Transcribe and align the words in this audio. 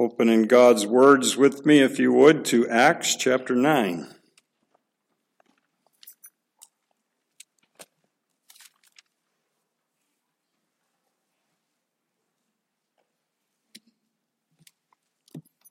Opening 0.00 0.44
God's 0.44 0.86
words 0.86 1.36
with 1.36 1.66
me, 1.66 1.80
if 1.80 1.98
you 1.98 2.10
would, 2.10 2.46
to 2.46 2.66
Acts 2.70 3.14
chapter 3.14 3.54
9. 3.54 4.08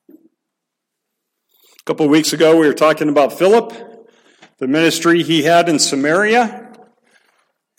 A 0.07 0.18
couple 1.88 2.05
of 2.05 2.11
weeks 2.11 2.32
ago, 2.32 2.55
we 2.55 2.68
were 2.68 2.73
talking 2.75 3.09
about 3.09 3.33
Philip, 3.33 3.74
the 4.60 4.68
ministry 4.68 5.24
he 5.24 5.41
had 5.41 5.68
in 5.68 5.80
Samaria, 5.80 6.71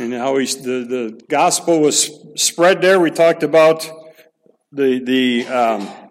and 0.00 0.12
how 0.12 0.36
he, 0.38 0.46
the, 0.46 0.84
the 0.84 1.20
gospel 1.28 1.78
was 1.78 2.10
spread 2.34 2.82
there. 2.82 2.98
We 2.98 3.12
talked 3.12 3.44
about 3.44 3.88
the, 4.72 4.98
the 4.98 5.46
um, 5.46 6.09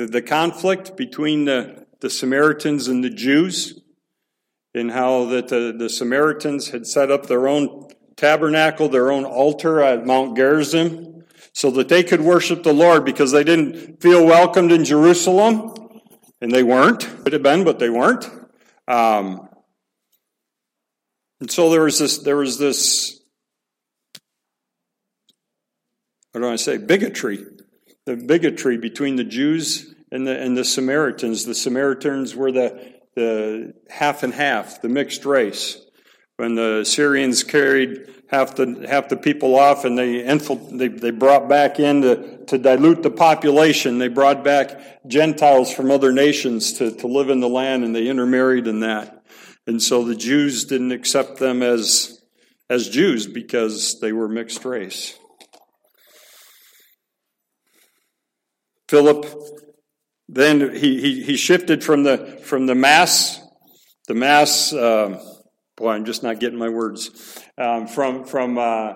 the, 0.00 0.06
the 0.06 0.22
conflict 0.22 0.96
between 0.96 1.44
the, 1.44 1.84
the 2.00 2.08
Samaritans 2.08 2.88
and 2.88 3.04
the 3.04 3.10
Jews, 3.10 3.82
and 4.74 4.90
how 4.90 5.26
that 5.26 5.48
the, 5.48 5.74
the 5.76 5.90
Samaritans 5.90 6.68
had 6.70 6.86
set 6.86 7.10
up 7.10 7.26
their 7.26 7.46
own 7.46 7.88
tabernacle, 8.16 8.88
their 8.88 9.12
own 9.12 9.24
altar 9.24 9.82
at 9.82 10.06
Mount 10.06 10.36
Gerizim, 10.36 11.24
so 11.52 11.70
that 11.72 11.88
they 11.88 12.02
could 12.02 12.22
worship 12.22 12.62
the 12.62 12.72
Lord 12.72 13.04
because 13.04 13.32
they 13.32 13.44
didn't 13.44 14.00
feel 14.00 14.24
welcomed 14.24 14.72
in 14.72 14.84
Jerusalem, 14.84 15.74
and 16.40 16.50
they 16.50 16.62
weren't. 16.62 17.00
Could 17.24 17.34
have 17.34 17.42
been, 17.42 17.64
but 17.64 17.78
they 17.78 17.90
weren't. 17.90 18.24
Um, 18.88 19.48
and 21.40 21.50
so 21.50 21.70
there 21.70 21.82
was 21.82 21.98
this, 21.98 22.18
there 22.18 22.36
was 22.36 22.58
this, 22.58 23.20
what 26.32 26.40
do 26.40 26.48
I 26.48 26.56
say, 26.56 26.78
bigotry 26.78 27.44
the 28.10 28.16
bigotry 28.16 28.76
between 28.76 29.14
the 29.14 29.22
Jews 29.22 29.94
and 30.10 30.26
the, 30.26 30.36
and 30.36 30.56
the 30.56 30.64
Samaritans. 30.64 31.44
The 31.44 31.54
Samaritans 31.54 32.34
were 32.34 32.50
the, 32.50 32.92
the 33.14 33.72
half 33.88 34.24
and 34.24 34.34
half, 34.34 34.82
the 34.82 34.88
mixed 34.88 35.24
race. 35.24 35.80
When 36.36 36.56
the 36.56 36.84
Syrians 36.84 37.44
carried 37.44 38.08
half 38.28 38.56
the, 38.56 38.84
half 38.88 39.10
the 39.10 39.16
people 39.16 39.54
off 39.54 39.84
and 39.84 39.96
they, 39.96 40.22
they, 40.22 40.88
they 40.88 41.10
brought 41.12 41.48
back 41.48 41.78
in 41.78 42.02
to, 42.02 42.44
to 42.46 42.58
dilute 42.58 43.04
the 43.04 43.10
population, 43.10 43.98
they 43.98 44.08
brought 44.08 44.42
back 44.42 45.06
Gentiles 45.06 45.72
from 45.72 45.92
other 45.92 46.10
nations 46.10 46.72
to, 46.74 46.90
to 46.90 47.06
live 47.06 47.30
in 47.30 47.38
the 47.38 47.48
land 47.48 47.84
and 47.84 47.94
they 47.94 48.08
intermarried 48.08 48.66
in 48.66 48.80
that. 48.80 49.22
And 49.68 49.80
so 49.80 50.02
the 50.02 50.16
Jews 50.16 50.64
didn't 50.64 50.90
accept 50.90 51.38
them 51.38 51.62
as, 51.62 52.20
as 52.68 52.88
Jews 52.88 53.28
because 53.28 54.00
they 54.00 54.12
were 54.12 54.26
mixed 54.26 54.64
race. 54.64 55.19
Philip 58.90 59.24
then 60.28 60.74
he, 60.74 61.00
he, 61.00 61.22
he 61.22 61.36
shifted 61.36 61.84
from 61.84 62.02
the 62.02 62.40
from 62.42 62.66
the 62.66 62.74
mass 62.74 63.40
the 64.08 64.14
mass 64.14 64.72
uh, 64.72 65.22
boy 65.76 65.90
I'm 65.90 66.04
just 66.04 66.24
not 66.24 66.40
getting 66.40 66.58
my 66.58 66.68
words 66.68 67.40
um, 67.56 67.86
from 67.86 68.24
from 68.24 68.58
uh, 68.58 68.94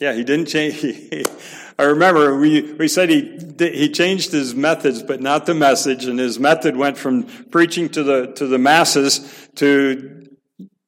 yeah 0.00 0.12
he 0.12 0.24
didn't 0.24 0.46
change 0.46 0.84
I 1.78 1.84
remember 1.84 2.36
we, 2.36 2.72
we 2.72 2.88
said 2.88 3.10
he 3.10 3.38
he 3.60 3.90
changed 3.90 4.32
his 4.32 4.56
methods 4.56 5.00
but 5.04 5.20
not 5.20 5.46
the 5.46 5.54
message 5.54 6.06
and 6.06 6.18
his 6.18 6.40
method 6.40 6.76
went 6.76 6.98
from 6.98 7.22
preaching 7.52 7.88
to 7.90 8.02
the 8.02 8.32
to 8.32 8.48
the 8.48 8.58
masses 8.58 9.48
to 9.54 10.23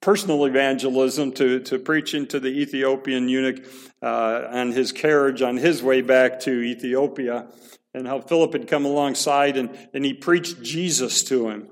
personal 0.06 0.44
evangelism 0.44 1.33
to, 1.33 1.58
to 1.58 1.80
preaching 1.80 2.28
to 2.28 2.39
the 2.39 2.46
Ethiopian 2.46 3.28
eunuch 3.28 3.67
uh, 4.00 4.44
on 4.52 4.70
his 4.70 4.92
carriage 4.92 5.42
on 5.42 5.56
his 5.56 5.83
way 5.83 6.00
back 6.00 6.39
to 6.39 6.62
Ethiopia, 6.62 7.48
and 7.92 8.06
how 8.06 8.20
Philip 8.20 8.52
had 8.52 8.68
come 8.68 8.84
alongside 8.84 9.56
and, 9.56 9.77
and 9.92 10.05
he 10.05 10.14
preached 10.14 10.62
Jesus 10.62 11.24
to 11.24 11.48
him. 11.48 11.68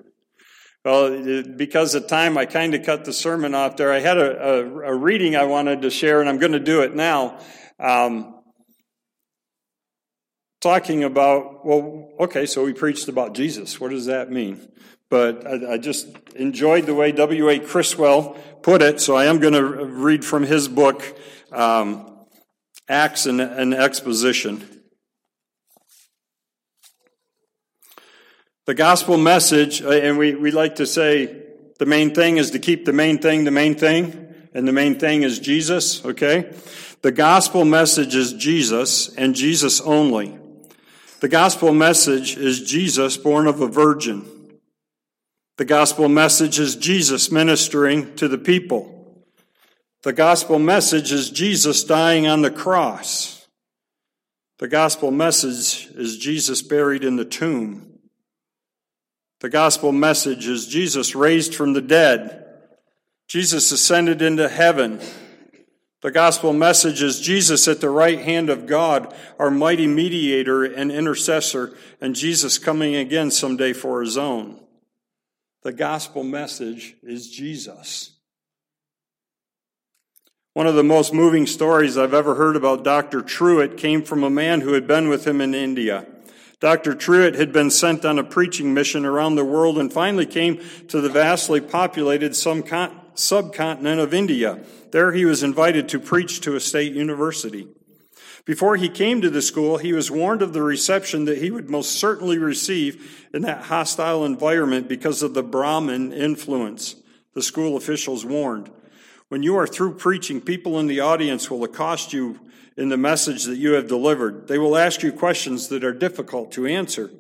Well, 0.84 1.44
because 1.56 1.94
of 1.94 2.08
time, 2.08 2.36
I 2.36 2.46
kind 2.46 2.74
of 2.74 2.84
cut 2.84 3.04
the 3.04 3.12
sermon 3.12 3.54
off 3.54 3.76
there. 3.76 3.92
I 3.92 4.00
had 4.00 4.18
a, 4.18 4.42
a, 4.42 4.64
a, 4.64 4.94
reading 4.96 5.36
I 5.36 5.44
wanted 5.44 5.82
to 5.82 5.90
share, 5.90 6.18
and 6.18 6.28
I'm 6.28 6.38
going 6.38 6.52
to 6.52 6.58
do 6.58 6.80
it 6.82 6.92
now. 6.92 7.38
Um, 7.78 8.40
talking 10.60 11.04
about, 11.04 11.64
well, 11.64 12.08
okay, 12.18 12.46
so 12.46 12.64
we 12.64 12.72
preached 12.72 13.06
about 13.06 13.36
Jesus. 13.36 13.80
What 13.80 13.92
does 13.92 14.06
that 14.06 14.32
mean? 14.32 14.68
But 15.14 15.46
I, 15.46 15.74
I 15.74 15.78
just 15.78 16.08
enjoyed 16.34 16.86
the 16.86 16.94
way 16.94 17.12
W.A. 17.12 17.60
Criswell 17.60 18.36
put 18.62 18.82
it, 18.82 19.00
so 19.00 19.14
I 19.14 19.26
am 19.26 19.38
going 19.38 19.52
to 19.52 19.62
read 19.62 20.24
from 20.24 20.42
his 20.42 20.66
book, 20.66 21.04
um, 21.52 22.26
Acts 22.88 23.26
and, 23.26 23.40
and 23.40 23.74
Exposition. 23.74 24.66
The 28.66 28.74
gospel 28.74 29.16
message, 29.16 29.82
uh, 29.82 29.90
and 29.90 30.18
we, 30.18 30.34
we 30.34 30.50
like 30.50 30.74
to 30.76 30.84
say 30.84 31.44
the 31.78 31.86
main 31.86 32.12
thing 32.12 32.38
is 32.38 32.50
to 32.50 32.58
keep 32.58 32.84
the 32.84 32.92
main 32.92 33.18
thing 33.18 33.44
the 33.44 33.52
main 33.52 33.76
thing, 33.76 34.34
and 34.52 34.66
the 34.66 34.72
main 34.72 34.98
thing 34.98 35.22
is 35.22 35.38
Jesus, 35.38 36.04
okay? 36.04 36.52
The 37.02 37.12
gospel 37.12 37.64
message 37.64 38.16
is 38.16 38.32
Jesus 38.32 39.14
and 39.14 39.36
Jesus 39.36 39.80
only. 39.80 40.36
The 41.20 41.28
gospel 41.28 41.72
message 41.72 42.36
is 42.36 42.68
Jesus 42.68 43.16
born 43.16 43.46
of 43.46 43.60
a 43.60 43.68
virgin. 43.68 44.33
The 45.56 45.64
gospel 45.64 46.08
message 46.08 46.58
is 46.58 46.74
Jesus 46.74 47.30
ministering 47.30 48.16
to 48.16 48.26
the 48.26 48.38
people. 48.38 49.24
The 50.02 50.12
gospel 50.12 50.58
message 50.58 51.12
is 51.12 51.30
Jesus 51.30 51.84
dying 51.84 52.26
on 52.26 52.42
the 52.42 52.50
cross. 52.50 53.46
The 54.58 54.66
gospel 54.66 55.12
message 55.12 55.88
is 55.94 56.18
Jesus 56.18 56.60
buried 56.60 57.04
in 57.04 57.16
the 57.16 57.24
tomb. 57.24 58.00
The 59.40 59.48
gospel 59.48 59.92
message 59.92 60.48
is 60.48 60.66
Jesus 60.66 61.14
raised 61.14 61.54
from 61.54 61.72
the 61.72 61.82
dead. 61.82 62.44
Jesus 63.28 63.70
ascended 63.70 64.22
into 64.22 64.48
heaven. 64.48 65.00
The 66.02 66.10
gospel 66.10 66.52
message 66.52 67.00
is 67.00 67.20
Jesus 67.20 67.68
at 67.68 67.80
the 67.80 67.90
right 67.90 68.18
hand 68.18 68.50
of 68.50 68.66
God, 68.66 69.14
our 69.38 69.50
mighty 69.50 69.86
mediator 69.86 70.64
and 70.64 70.90
intercessor, 70.90 71.76
and 72.00 72.16
Jesus 72.16 72.58
coming 72.58 72.96
again 72.96 73.30
someday 73.30 73.72
for 73.72 74.02
his 74.02 74.18
own. 74.18 74.63
The 75.64 75.72
gospel 75.72 76.24
message 76.24 76.94
is 77.02 77.30
Jesus. 77.30 78.10
One 80.52 80.66
of 80.66 80.74
the 80.74 80.84
most 80.84 81.14
moving 81.14 81.46
stories 81.46 81.96
I've 81.96 82.12
ever 82.12 82.34
heard 82.34 82.54
about 82.54 82.84
Dr. 82.84 83.22
Truett 83.22 83.78
came 83.78 84.02
from 84.02 84.22
a 84.22 84.28
man 84.28 84.60
who 84.60 84.74
had 84.74 84.86
been 84.86 85.08
with 85.08 85.26
him 85.26 85.40
in 85.40 85.54
India. 85.54 86.06
Dr. 86.60 86.94
Truett 86.94 87.34
had 87.34 87.50
been 87.50 87.70
sent 87.70 88.04
on 88.04 88.18
a 88.18 88.24
preaching 88.24 88.74
mission 88.74 89.06
around 89.06 89.36
the 89.36 89.44
world 89.44 89.78
and 89.78 89.90
finally 89.90 90.26
came 90.26 90.60
to 90.88 91.00
the 91.00 91.08
vastly 91.08 91.62
populated 91.62 92.36
subcontinent 92.36 94.00
of 94.00 94.12
India. 94.12 94.62
There 94.90 95.12
he 95.12 95.24
was 95.24 95.42
invited 95.42 95.88
to 95.88 95.98
preach 95.98 96.42
to 96.42 96.56
a 96.56 96.60
state 96.60 96.92
university. 96.92 97.68
Before 98.44 98.76
he 98.76 98.90
came 98.90 99.22
to 99.22 99.30
the 99.30 99.40
school, 99.40 99.78
he 99.78 99.94
was 99.94 100.10
warned 100.10 100.42
of 100.42 100.52
the 100.52 100.62
reception 100.62 101.24
that 101.24 101.38
he 101.38 101.50
would 101.50 101.70
most 101.70 101.92
certainly 101.92 102.36
receive 102.36 103.26
in 103.32 103.42
that 103.42 103.64
hostile 103.64 104.24
environment 104.24 104.86
because 104.86 105.22
of 105.22 105.32
the 105.32 105.42
Brahmin 105.42 106.12
influence. 106.12 106.96
The 107.32 107.42
school 107.42 107.76
officials 107.76 108.24
warned. 108.24 108.70
When 109.28 109.42
you 109.42 109.56
are 109.56 109.66
through 109.66 109.94
preaching, 109.94 110.42
people 110.42 110.78
in 110.78 110.86
the 110.86 111.00
audience 111.00 111.50
will 111.50 111.64
accost 111.64 112.12
you 112.12 112.38
in 112.76 112.90
the 112.90 112.98
message 112.98 113.44
that 113.44 113.56
you 113.56 113.72
have 113.72 113.88
delivered. 113.88 114.46
They 114.46 114.58
will 114.58 114.76
ask 114.76 115.02
you 115.02 115.10
questions 115.10 115.68
that 115.68 115.82
are 115.82 115.94
difficult 115.94 116.52
to 116.52 116.66
answer. 116.66 117.10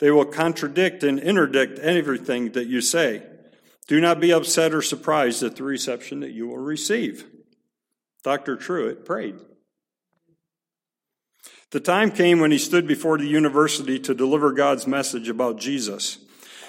They 0.00 0.10
will 0.10 0.26
contradict 0.26 1.02
and 1.02 1.18
interdict 1.18 1.78
everything 1.78 2.52
that 2.52 2.66
you 2.66 2.82
say. 2.82 3.22
Do 3.86 4.00
not 4.00 4.20
be 4.20 4.32
upset 4.32 4.74
or 4.74 4.82
surprised 4.82 5.42
at 5.42 5.56
the 5.56 5.62
reception 5.62 6.20
that 6.20 6.32
you 6.32 6.46
will 6.48 6.58
receive. 6.58 7.24
Dr. 8.22 8.56
Truett 8.56 9.04
prayed. 9.04 9.36
The 11.74 11.80
time 11.80 12.12
came 12.12 12.38
when 12.38 12.52
he 12.52 12.58
stood 12.58 12.86
before 12.86 13.18
the 13.18 13.26
university 13.26 13.98
to 13.98 14.14
deliver 14.14 14.52
God's 14.52 14.86
message 14.86 15.28
about 15.28 15.58
Jesus. 15.58 16.18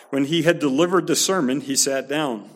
When 0.09 0.25
he 0.25 0.41
had 0.41 0.57
delivered 0.57 1.05
the 1.05 1.15
sermon, 1.15 1.61
he 1.61 1.75
sat 1.75 2.09
down. 2.09 2.49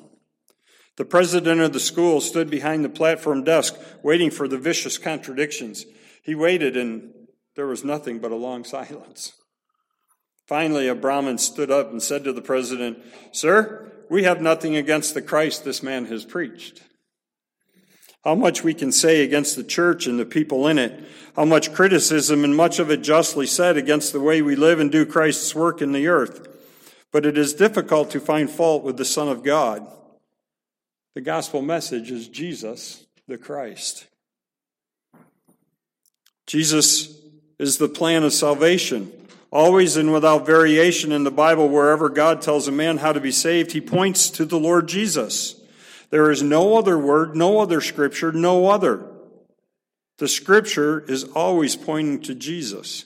The 0.95 1.05
president 1.05 1.61
of 1.61 1.73
the 1.73 1.79
school 1.79 2.21
stood 2.21 2.49
behind 2.49 2.83
the 2.83 2.89
platform 2.89 3.43
desk, 3.43 3.75
waiting 4.01 4.31
for 4.31 4.47
the 4.47 4.57
vicious 4.57 4.97
contradictions. 4.97 5.85
He 6.23 6.33
waited, 6.33 6.75
and 6.75 7.13
there 7.55 7.67
was 7.67 7.83
nothing 7.83 8.17
but 8.17 8.31
a 8.31 8.35
long 8.35 8.63
silence. 8.63 9.33
Finally, 10.47 10.87
a 10.87 10.95
Brahmin 10.95 11.37
stood 11.37 11.69
up 11.69 11.91
and 11.91 12.01
said 12.01 12.23
to 12.23 12.33
the 12.33 12.41
president, 12.41 12.97
Sir, 13.31 13.91
we 14.09 14.23
have 14.23 14.41
nothing 14.41 14.75
against 14.75 15.13
the 15.13 15.21
Christ 15.21 15.65
this 15.65 15.83
man 15.83 16.07
has 16.07 16.25
preached. 16.25 16.81
How 18.23 18.35
much 18.35 18.63
we 18.63 18.73
can 18.73 18.91
say 18.91 19.23
against 19.23 19.55
the 19.55 19.63
church 19.63 20.05
and 20.05 20.19
the 20.19 20.25
people 20.25 20.67
in 20.67 20.77
it. 20.77 21.03
How 21.35 21.45
much 21.45 21.73
criticism 21.73 22.43
and 22.43 22.55
much 22.55 22.79
of 22.79 22.91
it 22.91 23.01
justly 23.01 23.45
said 23.45 23.77
against 23.77 24.11
the 24.11 24.19
way 24.19 24.41
we 24.41 24.55
live 24.55 24.79
and 24.79 24.91
do 24.91 25.05
Christ's 25.05 25.55
work 25.55 25.81
in 25.81 25.93
the 25.93 26.07
earth. 26.07 26.47
But 27.11 27.25
it 27.25 27.37
is 27.37 27.53
difficult 27.53 28.11
to 28.11 28.19
find 28.19 28.49
fault 28.49 28.83
with 28.83 28.97
the 28.97 29.05
Son 29.05 29.29
of 29.29 29.43
God. 29.43 29.87
The 31.15 31.21
gospel 31.21 31.61
message 31.61 32.11
is 32.11 32.27
Jesus, 32.27 33.05
the 33.27 33.37
Christ. 33.37 34.07
Jesus 36.45 37.17
is 37.57 37.77
the 37.77 37.87
plan 37.87 38.23
of 38.23 38.33
salvation. 38.33 39.11
Always 39.51 39.97
and 39.97 40.13
without 40.13 40.45
variation 40.45 41.11
in 41.11 41.23
the 41.23 41.31
Bible, 41.31 41.69
wherever 41.69 42.09
God 42.09 42.41
tells 42.41 42.67
a 42.67 42.71
man 42.71 42.97
how 42.97 43.13
to 43.13 43.19
be 43.19 43.31
saved, 43.31 43.71
he 43.71 43.81
points 43.81 44.29
to 44.31 44.45
the 44.45 44.59
Lord 44.59 44.87
Jesus. 44.87 45.58
There 46.09 46.31
is 46.31 46.41
no 46.41 46.77
other 46.77 46.97
word, 46.97 47.35
no 47.35 47.59
other 47.59 47.81
scripture, 47.81 48.31
no 48.31 48.67
other. 48.67 49.05
The 50.17 50.27
scripture 50.27 50.99
is 51.07 51.23
always 51.23 51.75
pointing 51.75 52.21
to 52.21 52.35
Jesus. 52.35 53.05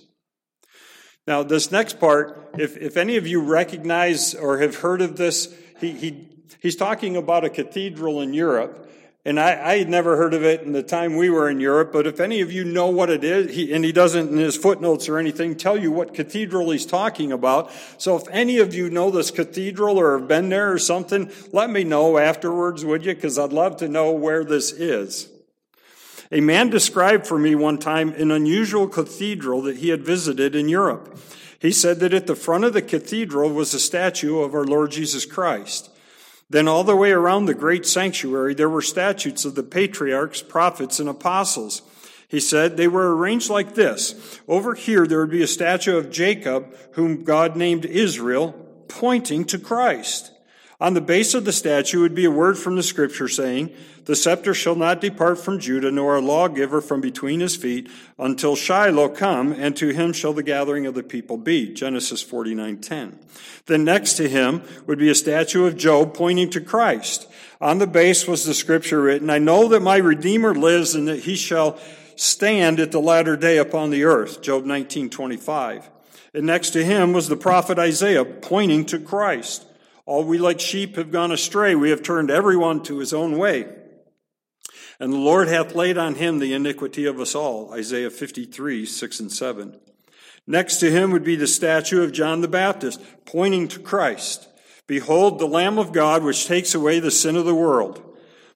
Now, 1.27 1.43
this 1.43 1.71
next 1.71 1.99
part, 1.99 2.55
if, 2.57 2.75
if 2.77 2.97
any 2.97 3.17
of 3.17 3.27
you 3.27 3.41
recognize 3.41 4.33
or 4.33 4.59
have 4.59 4.77
heard 4.77 5.01
of 5.01 5.15
this, 5.15 5.53
he, 5.79 5.91
he, 5.91 6.27
he's 6.59 6.75
talking 6.75 7.15
about 7.15 7.45
a 7.45 7.49
cathedral 7.49 8.21
in 8.21 8.33
Europe. 8.33 8.89
And 9.25 9.39
I, 9.39 9.51
I, 9.51 9.77
had 9.77 9.89
never 9.89 10.17
heard 10.17 10.33
of 10.33 10.43
it 10.43 10.63
in 10.63 10.73
the 10.73 10.83
time 10.83 11.15
we 11.15 11.29
were 11.29 11.49
in 11.49 11.61
Europe, 11.61 11.93
but 11.93 12.05
if 12.05 12.19
any 12.19 12.41
of 12.41 12.51
you 12.51 12.65
know 12.65 12.87
what 12.87 13.09
it 13.09 13.23
is, 13.23 13.55
he, 13.55 13.73
and 13.73 13.85
he 13.85 13.93
doesn't 13.93 14.29
in 14.29 14.37
his 14.37 14.57
footnotes 14.57 15.07
or 15.07 15.17
anything 15.17 15.55
tell 15.55 15.77
you 15.77 15.93
what 15.93 16.13
cathedral 16.13 16.71
he's 16.71 16.85
talking 16.85 17.31
about. 17.31 17.71
So 17.97 18.17
if 18.17 18.23
any 18.31 18.59
of 18.59 18.73
you 18.73 18.89
know 18.89 19.11
this 19.11 19.31
cathedral 19.31 19.97
or 19.97 20.19
have 20.19 20.27
been 20.27 20.49
there 20.49 20.73
or 20.73 20.77
something, 20.77 21.31
let 21.53 21.69
me 21.69 21.85
know 21.85 22.17
afterwards, 22.17 22.83
would 22.83 23.05
you? 23.05 23.15
Because 23.15 23.39
I'd 23.39 23.53
love 23.53 23.77
to 23.77 23.87
know 23.87 24.11
where 24.11 24.43
this 24.43 24.73
is. 24.73 25.29
A 26.29 26.41
man 26.41 26.69
described 26.69 27.25
for 27.25 27.39
me 27.39 27.55
one 27.55 27.77
time 27.77 28.09
an 28.15 28.29
unusual 28.29 28.89
cathedral 28.89 29.61
that 29.61 29.77
he 29.77 29.87
had 29.87 30.03
visited 30.03 30.53
in 30.53 30.67
Europe. 30.67 31.17
He 31.59 31.71
said 31.71 32.01
that 32.01 32.13
at 32.13 32.27
the 32.27 32.35
front 32.35 32.65
of 32.65 32.73
the 32.73 32.81
cathedral 32.81 33.49
was 33.49 33.73
a 33.73 33.79
statue 33.79 34.39
of 34.39 34.53
our 34.53 34.65
Lord 34.65 34.91
Jesus 34.91 35.25
Christ. 35.25 35.89
Then, 36.53 36.67
all 36.67 36.83
the 36.83 36.95
way 36.95 37.11
around 37.11 37.47
the 37.47 37.55
great 37.55 37.83
sanctuary, 37.83 38.53
there 38.53 38.69
were 38.69 38.83
statues 38.83 39.43
of 39.43 39.55
the 39.55 39.63
patriarchs, 39.63 40.43
prophets, 40.43 40.99
and 40.99 41.09
apostles. 41.09 41.81
He 42.27 42.39
said 42.39 42.77
they 42.77 42.87
were 42.87 43.15
arranged 43.15 43.49
like 43.49 43.73
this. 43.73 44.39
Over 44.47 44.75
here, 44.75 45.07
there 45.07 45.19
would 45.21 45.31
be 45.31 45.41
a 45.41 45.47
statue 45.47 45.97
of 45.97 46.11
Jacob, 46.11 46.71
whom 46.91 47.23
God 47.23 47.55
named 47.55 47.85
Israel, 47.85 48.51
pointing 48.87 49.45
to 49.45 49.57
Christ. 49.57 50.31
On 50.79 50.93
the 50.93 51.01
base 51.01 51.33
of 51.33 51.45
the 51.45 51.51
statue 51.51 52.01
would 52.01 52.13
be 52.13 52.25
a 52.25 52.29
word 52.29 52.59
from 52.59 52.75
the 52.75 52.83
scripture 52.83 53.27
saying, 53.27 53.71
The 54.05 54.15
scepter 54.15 54.53
shall 54.53 54.75
not 54.75 54.99
depart 54.99 55.39
from 55.39 55.59
Judah, 55.59 55.91
nor 55.91 56.15
a 56.15 56.21
lawgiver 56.21 56.81
from 56.81 56.99
between 56.99 57.39
his 57.39 57.55
feet, 57.55 57.89
until 58.19 58.55
Shiloh 58.55 59.09
come, 59.09 59.53
and 59.53 59.75
to 59.77 59.89
him 59.89 60.11
shall 60.11 60.33
the 60.33 60.43
gathering 60.43 60.85
of 60.85 60.93
the 60.93 61.03
people 61.03 61.37
be. 61.37 61.67
Genesis 61.73 62.21
49:10. 62.21 63.19
Then 63.65 63.85
next 63.85 64.13
to 64.13 64.27
him 64.27 64.61
would 64.87 64.99
be 64.99 65.09
a 65.09 65.15
statue 65.15 65.65
of 65.65 65.77
Job 65.77 66.13
pointing 66.13 66.49
to 66.49 66.59
Christ. 66.59 67.27
On 67.61 67.77
the 67.77 67.87
base 67.87 68.27
was 68.27 68.43
the 68.43 68.53
scripture 68.53 69.01
written, 69.01 69.29
I 69.29 69.39
know 69.39 69.69
that 69.69 69.81
my 69.81 69.95
Redeemer 69.95 70.53
lives 70.53 70.95
and 70.95 71.07
that 71.07 71.21
he 71.21 71.35
shall 71.35 71.79
stand 72.17 72.79
at 72.81 72.91
the 72.91 72.99
latter 72.99 73.37
day 73.37 73.57
upon 73.57 73.89
the 73.89 74.03
earth. 74.03 74.41
Job 74.41 74.65
19:25. 74.65 75.89
And 76.33 76.45
next 76.45 76.71
to 76.71 76.83
him 76.83 77.13
was 77.13 77.29
the 77.29 77.37
prophet 77.37 77.79
Isaiah 77.79 78.25
pointing 78.25 78.83
to 78.85 78.99
Christ. 78.99 79.65
All 80.05 80.25
we 80.25 80.37
like 80.37 80.59
sheep 80.59 80.97
have 80.97 81.11
gone 81.11 81.31
astray. 81.31 81.73
We 81.73 81.91
have 81.91 82.03
turned 82.03 82.29
everyone 82.29 82.83
to 82.83 82.97
his 82.97 83.13
own 83.13 83.37
way. 83.37 83.67
And 84.99 85.11
the 85.11 85.17
Lord 85.17 85.47
hath 85.47 85.75
laid 85.75 85.97
on 85.97 86.15
him 86.15 86.39
the 86.39 86.53
iniquity 86.53 87.05
of 87.05 87.19
us 87.19 87.35
all. 87.35 87.73
Isaiah 87.73 88.09
53, 88.09 88.85
6 88.85 89.19
and 89.19 89.31
7. 89.31 89.79
Next 90.45 90.77
to 90.77 90.91
him 90.91 91.11
would 91.11 91.23
be 91.23 91.35
the 91.35 91.47
statue 91.47 92.03
of 92.03 92.11
John 92.11 92.41
the 92.41 92.47
Baptist, 92.47 93.01
pointing 93.25 93.67
to 93.69 93.79
Christ. 93.79 94.47
Behold, 94.87 95.39
the 95.39 95.47
Lamb 95.47 95.79
of 95.79 95.93
God, 95.93 96.23
which 96.23 96.45
takes 96.45 96.75
away 96.75 96.99
the 96.99 97.11
sin 97.11 97.35
of 97.35 97.45
the 97.45 97.55
world. 97.55 98.01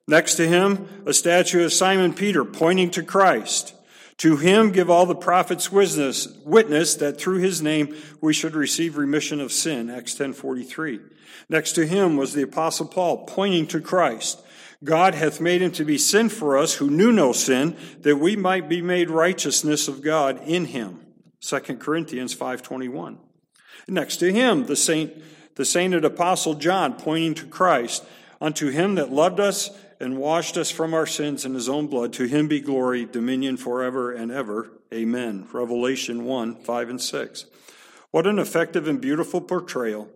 Next 0.06 0.34
to 0.36 0.46
him, 0.46 0.88
a 1.06 1.12
statue 1.12 1.64
of 1.64 1.72
Simon 1.72 2.12
Peter, 2.14 2.44
pointing 2.44 2.90
to 2.92 3.02
Christ. 3.02 3.74
To 4.18 4.36
him 4.36 4.72
give 4.72 4.90
all 4.90 5.06
the 5.06 5.14
prophets 5.14 5.70
witness, 5.70 6.26
witness 6.44 6.96
that 6.96 7.20
through 7.20 7.38
his 7.38 7.62
name 7.62 7.94
we 8.20 8.32
should 8.32 8.54
receive 8.54 8.96
remission 8.96 9.40
of 9.40 9.52
sin. 9.52 9.88
Acts 9.88 10.14
10:43. 10.14 11.00
Next 11.48 11.72
to 11.72 11.86
him 11.86 12.16
was 12.16 12.32
the 12.32 12.42
apostle 12.42 12.86
Paul 12.86 13.26
pointing 13.26 13.66
to 13.68 13.80
Christ. 13.80 14.42
God 14.84 15.14
hath 15.14 15.40
made 15.40 15.60
him 15.60 15.72
to 15.72 15.84
be 15.84 15.98
sin 15.98 16.28
for 16.28 16.56
us 16.56 16.74
who 16.74 16.88
knew 16.88 17.12
no 17.12 17.32
sin, 17.32 17.76
that 18.00 18.16
we 18.16 18.36
might 18.36 18.68
be 18.68 18.80
made 18.80 19.10
righteousness 19.10 19.88
of 19.88 20.02
God 20.02 20.40
in 20.46 20.66
him. 20.66 21.00
2 21.40 21.80
Corinthians 21.80 22.34
5:21. 22.34 23.18
Next 23.88 24.18
to 24.18 24.32
him, 24.32 24.66
the 24.66 24.76
saint 24.76 25.12
the 25.56 25.64
sainted 25.64 26.04
apostle 26.04 26.54
John 26.54 26.94
pointing 26.94 27.34
to 27.34 27.46
Christ, 27.46 28.04
unto 28.40 28.68
him 28.68 28.94
that 28.94 29.12
loved 29.12 29.40
us 29.40 29.70
and 29.98 30.16
washed 30.16 30.56
us 30.56 30.70
from 30.70 30.94
our 30.94 31.06
sins 31.06 31.44
in 31.44 31.54
his 31.54 31.68
own 31.68 31.88
blood, 31.88 32.12
to 32.12 32.26
him 32.26 32.46
be 32.46 32.60
glory, 32.60 33.04
dominion 33.04 33.56
forever 33.56 34.12
and 34.12 34.30
ever. 34.30 34.70
Amen. 34.94 35.48
Revelation 35.52 36.24
1, 36.24 36.54
5 36.62 36.90
and 36.90 37.02
6. 37.02 37.46
What 38.12 38.28
an 38.28 38.38
effective 38.38 38.86
and 38.86 39.00
beautiful 39.00 39.40
portrayal 39.40 40.08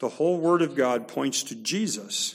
the 0.00 0.08
whole 0.10 0.38
Word 0.38 0.62
of 0.62 0.74
God 0.74 1.08
points 1.08 1.42
to 1.44 1.54
Jesus. 1.54 2.34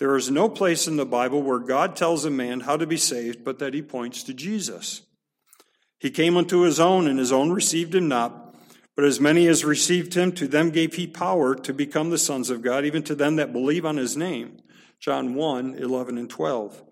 There 0.00 0.16
is 0.16 0.30
no 0.30 0.48
place 0.48 0.88
in 0.88 0.96
the 0.96 1.04
Bible 1.04 1.42
where 1.42 1.58
God 1.58 1.94
tells 1.94 2.24
a 2.24 2.30
man 2.30 2.60
how 2.60 2.78
to 2.78 2.86
be 2.86 2.96
saved, 2.96 3.44
but 3.44 3.58
that 3.58 3.74
he 3.74 3.82
points 3.82 4.22
to 4.22 4.32
Jesus. 4.32 5.02
He 5.98 6.10
came 6.10 6.38
unto 6.38 6.60
his 6.60 6.80
own, 6.80 7.06
and 7.06 7.18
his 7.18 7.30
own 7.30 7.52
received 7.52 7.94
him 7.94 8.08
not. 8.08 8.56
But 8.96 9.04
as 9.04 9.20
many 9.20 9.46
as 9.46 9.62
received 9.62 10.14
him, 10.14 10.32
to 10.32 10.48
them 10.48 10.70
gave 10.70 10.94
he 10.94 11.06
power 11.06 11.54
to 11.54 11.74
become 11.74 12.08
the 12.08 12.16
sons 12.16 12.48
of 12.48 12.62
God, 12.62 12.86
even 12.86 13.02
to 13.04 13.14
them 13.14 13.36
that 13.36 13.52
believe 13.52 13.84
on 13.84 13.98
his 13.98 14.16
name. 14.16 14.62
John 15.00 15.34
1 15.34 15.74
11 15.74 16.16
and 16.16 16.30
12. 16.30 16.82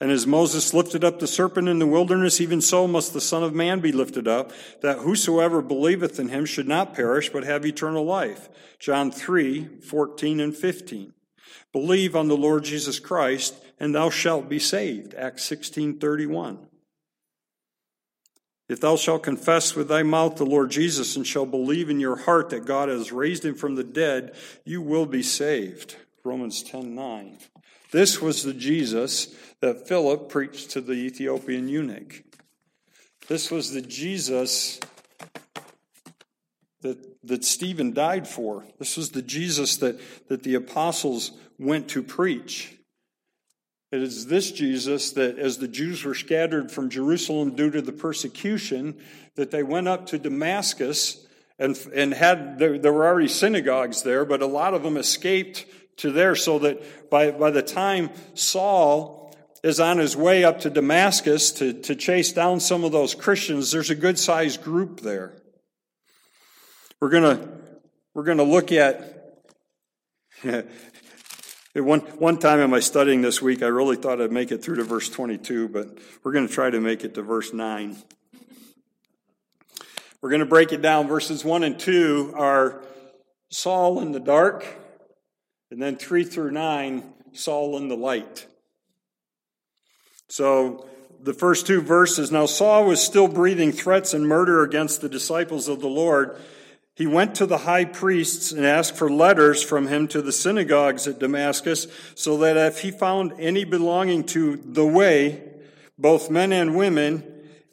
And 0.00 0.12
as 0.12 0.24
Moses 0.28 0.72
lifted 0.72 1.02
up 1.02 1.18
the 1.18 1.26
serpent 1.26 1.66
in 1.66 1.80
the 1.80 1.86
wilderness, 1.86 2.40
even 2.40 2.60
so 2.60 2.86
must 2.86 3.12
the 3.12 3.20
Son 3.20 3.42
of 3.42 3.52
Man 3.52 3.80
be 3.80 3.90
lifted 3.90 4.28
up, 4.28 4.52
that 4.82 4.98
whosoever 4.98 5.62
believeth 5.62 6.20
in 6.20 6.28
him 6.28 6.44
should 6.44 6.68
not 6.68 6.94
perish, 6.94 7.28
but 7.28 7.42
have 7.42 7.66
eternal 7.66 8.04
life. 8.04 8.48
John 8.78 9.10
3, 9.10 9.80
14 9.80 10.38
and 10.38 10.56
15. 10.56 11.12
Believe 11.72 12.14
on 12.14 12.28
the 12.28 12.36
Lord 12.36 12.64
Jesus 12.64 12.98
Christ, 12.98 13.54
and 13.80 13.94
thou 13.94 14.10
shalt 14.10 14.48
be 14.48 14.58
saved. 14.58 15.14
Acts 15.14 15.44
16, 15.44 15.98
31. 15.98 16.58
If 18.68 18.80
thou 18.80 18.96
shalt 18.96 19.22
confess 19.22 19.74
with 19.74 19.88
thy 19.88 20.02
mouth 20.02 20.36
the 20.36 20.46
Lord 20.46 20.70
Jesus 20.70 21.16
and 21.16 21.26
shalt 21.26 21.50
believe 21.50 21.90
in 21.90 22.00
your 22.00 22.16
heart 22.16 22.50
that 22.50 22.64
God 22.64 22.88
has 22.88 23.12
raised 23.12 23.44
him 23.44 23.54
from 23.54 23.74
the 23.74 23.84
dead, 23.84 24.34
you 24.64 24.80
will 24.80 25.06
be 25.06 25.22
saved. 25.22 25.96
Romans 26.24 26.62
10, 26.62 26.94
9. 26.94 27.38
This 27.90 28.22
was 28.22 28.42
the 28.42 28.54
Jesus 28.54 29.34
that 29.60 29.86
Philip 29.86 30.28
preached 30.28 30.70
to 30.70 30.80
the 30.80 30.94
Ethiopian 30.94 31.68
eunuch. 31.68 32.22
This 33.28 33.50
was 33.50 33.72
the 33.72 33.82
Jesus 33.82 34.80
that, 36.80 36.98
that 37.24 37.44
Stephen 37.44 37.92
died 37.92 38.26
for. 38.26 38.64
This 38.78 38.96
was 38.96 39.10
the 39.10 39.22
Jesus 39.22 39.76
that, 39.78 40.00
that 40.28 40.42
the 40.42 40.54
apostles 40.54 41.32
went 41.62 41.88
to 41.88 42.02
preach. 42.02 42.76
It 43.90 44.02
is 44.02 44.26
this 44.26 44.50
Jesus 44.50 45.12
that, 45.12 45.38
as 45.38 45.58
the 45.58 45.68
Jews 45.68 46.04
were 46.04 46.14
scattered 46.14 46.70
from 46.72 46.88
Jerusalem 46.88 47.54
due 47.54 47.70
to 47.70 47.82
the 47.82 47.92
persecution, 47.92 48.96
that 49.36 49.50
they 49.50 49.62
went 49.62 49.88
up 49.88 50.06
to 50.06 50.18
Damascus 50.18 51.26
and, 51.58 51.78
and 51.94 52.14
had, 52.14 52.58
there, 52.58 52.78
there 52.78 52.92
were 52.92 53.06
already 53.06 53.28
synagogues 53.28 54.02
there, 54.02 54.24
but 54.24 54.40
a 54.40 54.46
lot 54.46 54.74
of 54.74 54.82
them 54.82 54.96
escaped 54.96 55.66
to 55.98 56.10
there 56.10 56.34
so 56.34 56.58
that 56.60 57.10
by, 57.10 57.30
by 57.30 57.50
the 57.50 57.62
time 57.62 58.10
Saul 58.34 59.22
is 59.62 59.78
on 59.78 59.98
his 59.98 60.16
way 60.16 60.42
up 60.42 60.60
to 60.60 60.70
Damascus 60.70 61.52
to, 61.52 61.72
to 61.72 61.94
chase 61.94 62.32
down 62.32 62.60
some 62.60 62.84
of 62.84 62.92
those 62.92 63.14
Christians. 63.14 63.70
There's 63.70 63.90
a 63.90 63.94
good 63.94 64.18
sized 64.18 64.62
group 64.62 65.00
there. 65.00 65.34
We're 67.00 67.10
gonna 67.10 67.48
we're 68.14 68.24
gonna 68.24 68.42
look 68.42 68.72
at 68.72 69.42
one 71.80 72.00
one 72.00 72.38
time 72.38 72.60
in 72.60 72.70
my 72.70 72.80
studying 72.80 73.22
this 73.22 73.40
week, 73.40 73.62
I 73.62 73.68
really 73.68 73.96
thought 73.96 74.20
I'd 74.20 74.30
make 74.30 74.52
it 74.52 74.62
through 74.62 74.76
to 74.76 74.84
verse 74.84 75.08
22, 75.08 75.68
but 75.68 75.98
we're 76.22 76.32
gonna 76.32 76.48
try 76.48 76.68
to 76.68 76.80
make 76.80 77.02
it 77.02 77.14
to 77.14 77.22
verse 77.22 77.52
9. 77.52 77.96
We're 80.20 80.30
gonna 80.30 80.44
break 80.44 80.72
it 80.72 80.82
down. 80.82 81.08
Verses 81.08 81.44
1 81.44 81.62
and 81.64 81.78
2 81.78 82.34
are 82.36 82.82
Saul 83.50 84.00
in 84.00 84.12
the 84.12 84.20
dark, 84.20 84.66
and 85.70 85.80
then 85.80 85.96
3 85.96 86.24
through 86.24 86.50
9, 86.50 87.02
Saul 87.32 87.78
in 87.78 87.88
the 87.88 87.96
light. 87.96 88.46
So 90.28 90.86
the 91.22 91.34
first 91.34 91.66
two 91.66 91.80
verses 91.80 92.30
now 92.30 92.46
Saul 92.46 92.86
was 92.86 93.02
still 93.02 93.28
breathing 93.28 93.72
threats 93.72 94.12
and 94.12 94.26
murder 94.26 94.62
against 94.62 95.00
the 95.00 95.08
disciples 95.08 95.68
of 95.68 95.80
the 95.80 95.88
Lord. 95.88 96.36
He 96.94 97.06
went 97.06 97.34
to 97.36 97.46
the 97.46 97.58
high 97.58 97.86
priests 97.86 98.52
and 98.52 98.66
asked 98.66 98.96
for 98.96 99.10
letters 99.10 99.62
from 99.62 99.86
him 99.86 100.08
to 100.08 100.20
the 100.20 100.32
synagogues 100.32 101.08
at 101.08 101.18
Damascus, 101.18 101.86
so 102.14 102.36
that 102.38 102.56
if 102.56 102.80
he 102.80 102.90
found 102.90 103.32
any 103.38 103.64
belonging 103.64 104.24
to 104.24 104.56
the 104.56 104.86
way, 104.86 105.42
both 105.98 106.30
men 106.30 106.52
and 106.52 106.76
women, 106.76 107.24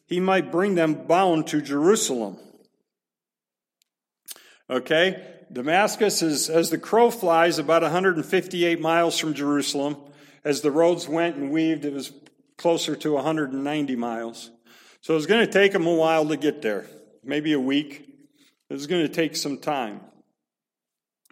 he 0.05 0.19
might 0.19 0.51
bring 0.51 0.75
them 0.75 1.05
bound 1.05 1.47
to 1.47 1.61
Jerusalem. 1.61 2.37
Okay? 4.69 5.21
Damascus 5.51 6.21
is, 6.21 6.49
as 6.49 6.69
the 6.69 6.77
crow 6.77 7.11
flies, 7.11 7.59
about 7.59 7.81
158 7.81 8.79
miles 8.79 9.17
from 9.17 9.33
Jerusalem. 9.33 9.97
As 10.43 10.61
the 10.61 10.71
roads 10.71 11.07
went 11.07 11.35
and 11.35 11.51
weaved, 11.51 11.85
it 11.85 11.93
was 11.93 12.13
closer 12.57 12.95
to 12.95 13.13
190 13.13 13.95
miles. 13.95 14.51
So 15.01 15.17
it's 15.17 15.25
going 15.25 15.45
to 15.45 15.51
take 15.51 15.73
them 15.73 15.87
a 15.87 15.93
while 15.93 16.27
to 16.27 16.37
get 16.37 16.61
there. 16.61 16.85
maybe 17.23 17.53
a 17.53 17.59
week. 17.59 18.05
It 18.69 18.73
was 18.73 18.87
going 18.87 19.05
to 19.05 19.13
take 19.13 19.35
some 19.35 19.57
time. 19.57 20.01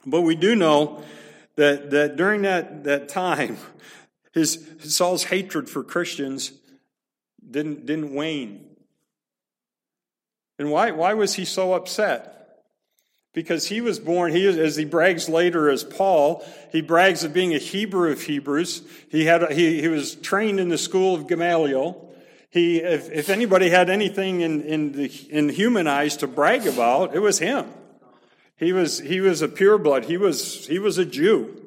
But 0.06 0.22
we 0.22 0.36
do 0.36 0.56
know 0.56 1.03
that, 1.56 1.91
that 1.91 2.15
during 2.15 2.44
that, 2.44 2.86
that 2.86 3.10
time, 3.10 3.58
his, 4.34 4.65
Saul's 4.79 5.25
hatred 5.25 5.70
for 5.70 5.84
Christians 5.84 6.51
didn't, 7.50 7.86
didn't 7.86 8.13
wane. 8.13 8.65
And 10.60 10.72
why, 10.72 10.91
why 10.91 11.13
was 11.13 11.36
he 11.36 11.46
so 11.46 11.74
upset? 11.74 12.34
Because 13.34 13.67
he 13.67 13.82
was 13.82 14.00
born, 14.00 14.32
he, 14.32 14.48
as 14.48 14.75
he 14.75 14.86
brags 14.86 15.29
later 15.29 15.70
as 15.70 15.84
Paul, 15.84 16.44
he 16.72 16.82
brags 16.82 17.24
of 17.24 17.34
being 17.34 17.53
a 17.53 17.60
Hebrew 17.60 18.12
of 18.12 18.22
Hebrews. 18.22 18.82
He, 19.10 19.25
had, 19.25 19.51
he, 19.51 19.79
he 19.79 19.88
was 19.88 20.15
trained 20.15 20.60
in 20.60 20.70
the 20.70 20.77
school 20.77 21.13
of 21.13 21.27
Gamaliel. 21.27 22.06
He, 22.49 22.77
if, 22.77 23.11
if 23.11 23.29
anybody 23.29 23.69
had 23.69 23.89
anything 23.89 24.41
in, 24.41 24.61
in, 24.61 24.91
the, 24.93 25.11
in 25.29 25.49
human 25.49 25.87
eyes 25.87 26.17
to 26.17 26.27
brag 26.27 26.65
about, 26.65 27.15
it 27.15 27.19
was 27.19 27.39
him. 27.39 27.67
He 28.55 28.73
was, 28.73 28.99
he 28.99 29.19
was 29.19 29.41
a 29.41 29.47
pureblood. 29.47 30.05
He 30.05 30.17
was, 30.17 30.65
he 30.65 30.79
was 30.79 30.97
a 30.97 31.05
Jew. 31.05 31.61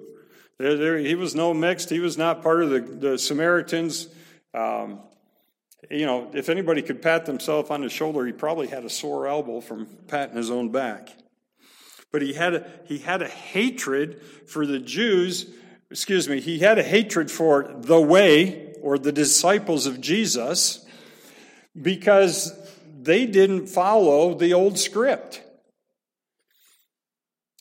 There, 0.59 0.77
there, 0.77 0.99
he 0.99 1.15
was 1.15 1.35
no 1.35 1.55
mixed. 1.55 1.91
He 1.91 2.01
was 2.01 2.19
not 2.19 2.43
part 2.43 2.63
of 2.63 2.71
the, 2.71 2.81
the 2.81 3.19
Samaritans. 3.19 4.09
Um, 4.53 5.01
you 5.91 6.07
know, 6.07 6.31
if 6.35 6.49
anybody 6.49 6.83
could 6.83 7.01
pat 7.01 7.27
themselves 7.27 7.71
on 7.71 7.83
the 7.83 7.89
shoulder, 7.89 8.27
he 8.27 8.33
probably 8.33 8.67
had 8.67 8.85
a 8.85 8.91
sore 8.91 9.27
elbow 9.29 9.61
from 9.61 9.87
patting 10.09 10.37
his 10.37 10.51
own 10.51 10.71
back. 10.71 11.11
But 12.13 12.23
he 12.23 12.33
had 12.33 12.55
a, 12.55 12.71
he 12.87 12.99
had 12.99 13.23
a 13.23 13.29
hatred 13.29 14.21
for 14.47 14.67
the 14.67 14.79
Jews. 14.79 15.47
Excuse 15.91 16.29
me. 16.29 16.41
He 16.41 16.59
had 16.59 16.79
a 16.79 16.83
hatred 16.83 17.31
for 17.31 17.73
the 17.77 18.01
way 18.01 18.70
or 18.83 18.99
the 18.99 19.13
disciples 19.13 19.87
of 19.87 20.01
Jesus 20.01 20.85
because 21.81 22.53
they 23.01 23.27
didn't 23.27 23.67
follow 23.67 24.35
the 24.35 24.55
old 24.55 24.79
script. 24.79 25.43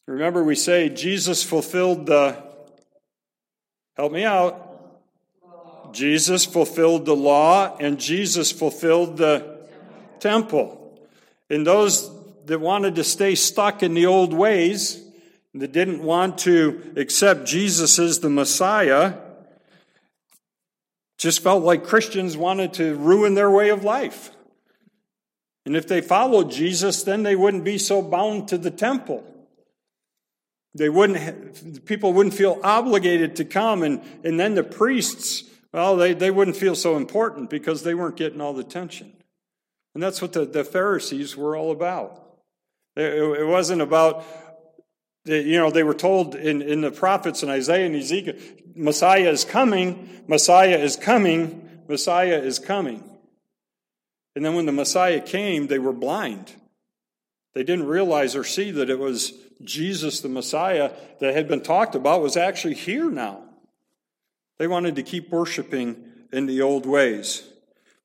Remember, 0.05 0.43
we 0.43 0.55
say 0.55 0.89
Jesus 0.89 1.43
fulfilled 1.43 2.07
the, 2.07 2.43
help 3.95 4.11
me 4.11 4.23
out. 4.23 4.65
Jesus 5.93 6.45
fulfilled 6.45 7.05
the 7.05 7.15
law 7.15 7.77
and 7.77 7.99
Jesus 7.99 8.51
fulfilled 8.51 9.17
the 9.17 9.67
temple. 10.19 10.99
And 11.49 11.65
those 11.65 12.09
that 12.45 12.59
wanted 12.59 12.95
to 12.95 13.03
stay 13.03 13.35
stuck 13.35 13.83
in 13.83 13.93
the 13.93 14.07
old 14.07 14.33
ways, 14.33 15.03
that 15.53 15.71
didn't 15.71 16.03
want 16.03 16.39
to 16.39 16.93
accept 16.95 17.45
Jesus 17.45 17.97
as 17.97 18.19
the 18.19 18.29
Messiah, 18.29 19.13
just 21.19 21.43
felt 21.43 21.63
like 21.63 21.83
Christians 21.83 22.35
wanted 22.35 22.73
to 22.75 22.95
ruin 22.95 23.35
their 23.35 23.51
way 23.51 23.69
of 23.69 23.83
life. 23.83 24.31
And 25.65 25.75
if 25.75 25.87
they 25.87 26.01
followed 26.01 26.49
Jesus, 26.49 27.03
then 27.03 27.21
they 27.21 27.35
wouldn't 27.35 27.65
be 27.65 27.77
so 27.77 28.01
bound 28.01 28.47
to 28.47 28.57
the 28.57 28.71
temple. 28.71 29.23
They 30.73 30.89
wouldn't, 30.89 31.85
people 31.85 32.13
wouldn't 32.13 32.35
feel 32.35 32.59
obligated 32.63 33.35
to 33.35 33.45
come, 33.45 33.83
and, 33.83 34.01
and 34.23 34.39
then 34.39 34.55
the 34.55 34.63
priests, 34.63 35.43
well, 35.73 35.97
they, 35.97 36.13
they 36.13 36.31
wouldn't 36.31 36.57
feel 36.57 36.75
so 36.75 36.95
important 36.95 37.49
because 37.49 37.83
they 37.83 37.93
weren't 37.93 38.15
getting 38.15 38.39
all 38.39 38.53
the 38.53 38.61
attention. 38.61 39.11
And 39.93 40.01
that's 40.01 40.21
what 40.21 40.33
the, 40.33 40.45
the 40.45 40.63
Pharisees 40.63 41.35
were 41.35 41.57
all 41.57 41.71
about. 41.71 42.23
It, 42.95 43.41
it 43.41 43.45
wasn't 43.45 43.81
about, 43.81 44.23
you 45.25 45.57
know, 45.57 45.69
they 45.69 45.83
were 45.83 45.93
told 45.93 46.35
in, 46.35 46.61
in 46.61 46.81
the 46.81 46.91
prophets 46.91 47.43
in 47.43 47.49
Isaiah 47.49 47.87
and 47.87 47.95
Ezekiel, 47.95 48.35
Messiah 48.75 49.29
is 49.29 49.43
coming, 49.43 50.23
Messiah 50.27 50.77
is 50.77 50.95
coming, 50.95 51.83
Messiah 51.87 52.39
is 52.39 52.59
coming. 52.59 53.03
And 54.35 54.45
then 54.45 54.55
when 54.55 54.65
the 54.65 54.71
Messiah 54.71 55.19
came, 55.19 55.67
they 55.67 55.79
were 55.79 55.93
blind. 55.93 56.55
They 57.53 57.63
didn't 57.63 57.87
realize 57.87 58.35
or 58.35 58.43
see 58.43 58.71
that 58.71 58.89
it 58.89 58.99
was 58.99 59.33
Jesus, 59.63 60.21
the 60.21 60.29
Messiah, 60.29 60.91
that 61.19 61.35
had 61.35 61.47
been 61.47 61.61
talked 61.61 61.95
about, 61.95 62.21
was 62.21 62.37
actually 62.37 62.75
here 62.75 63.09
now. 63.09 63.43
They 64.57 64.67
wanted 64.67 64.95
to 64.95 65.03
keep 65.03 65.29
worshiping 65.29 66.03
in 66.31 66.45
the 66.45 66.61
old 66.61 66.85
ways. 66.85 67.43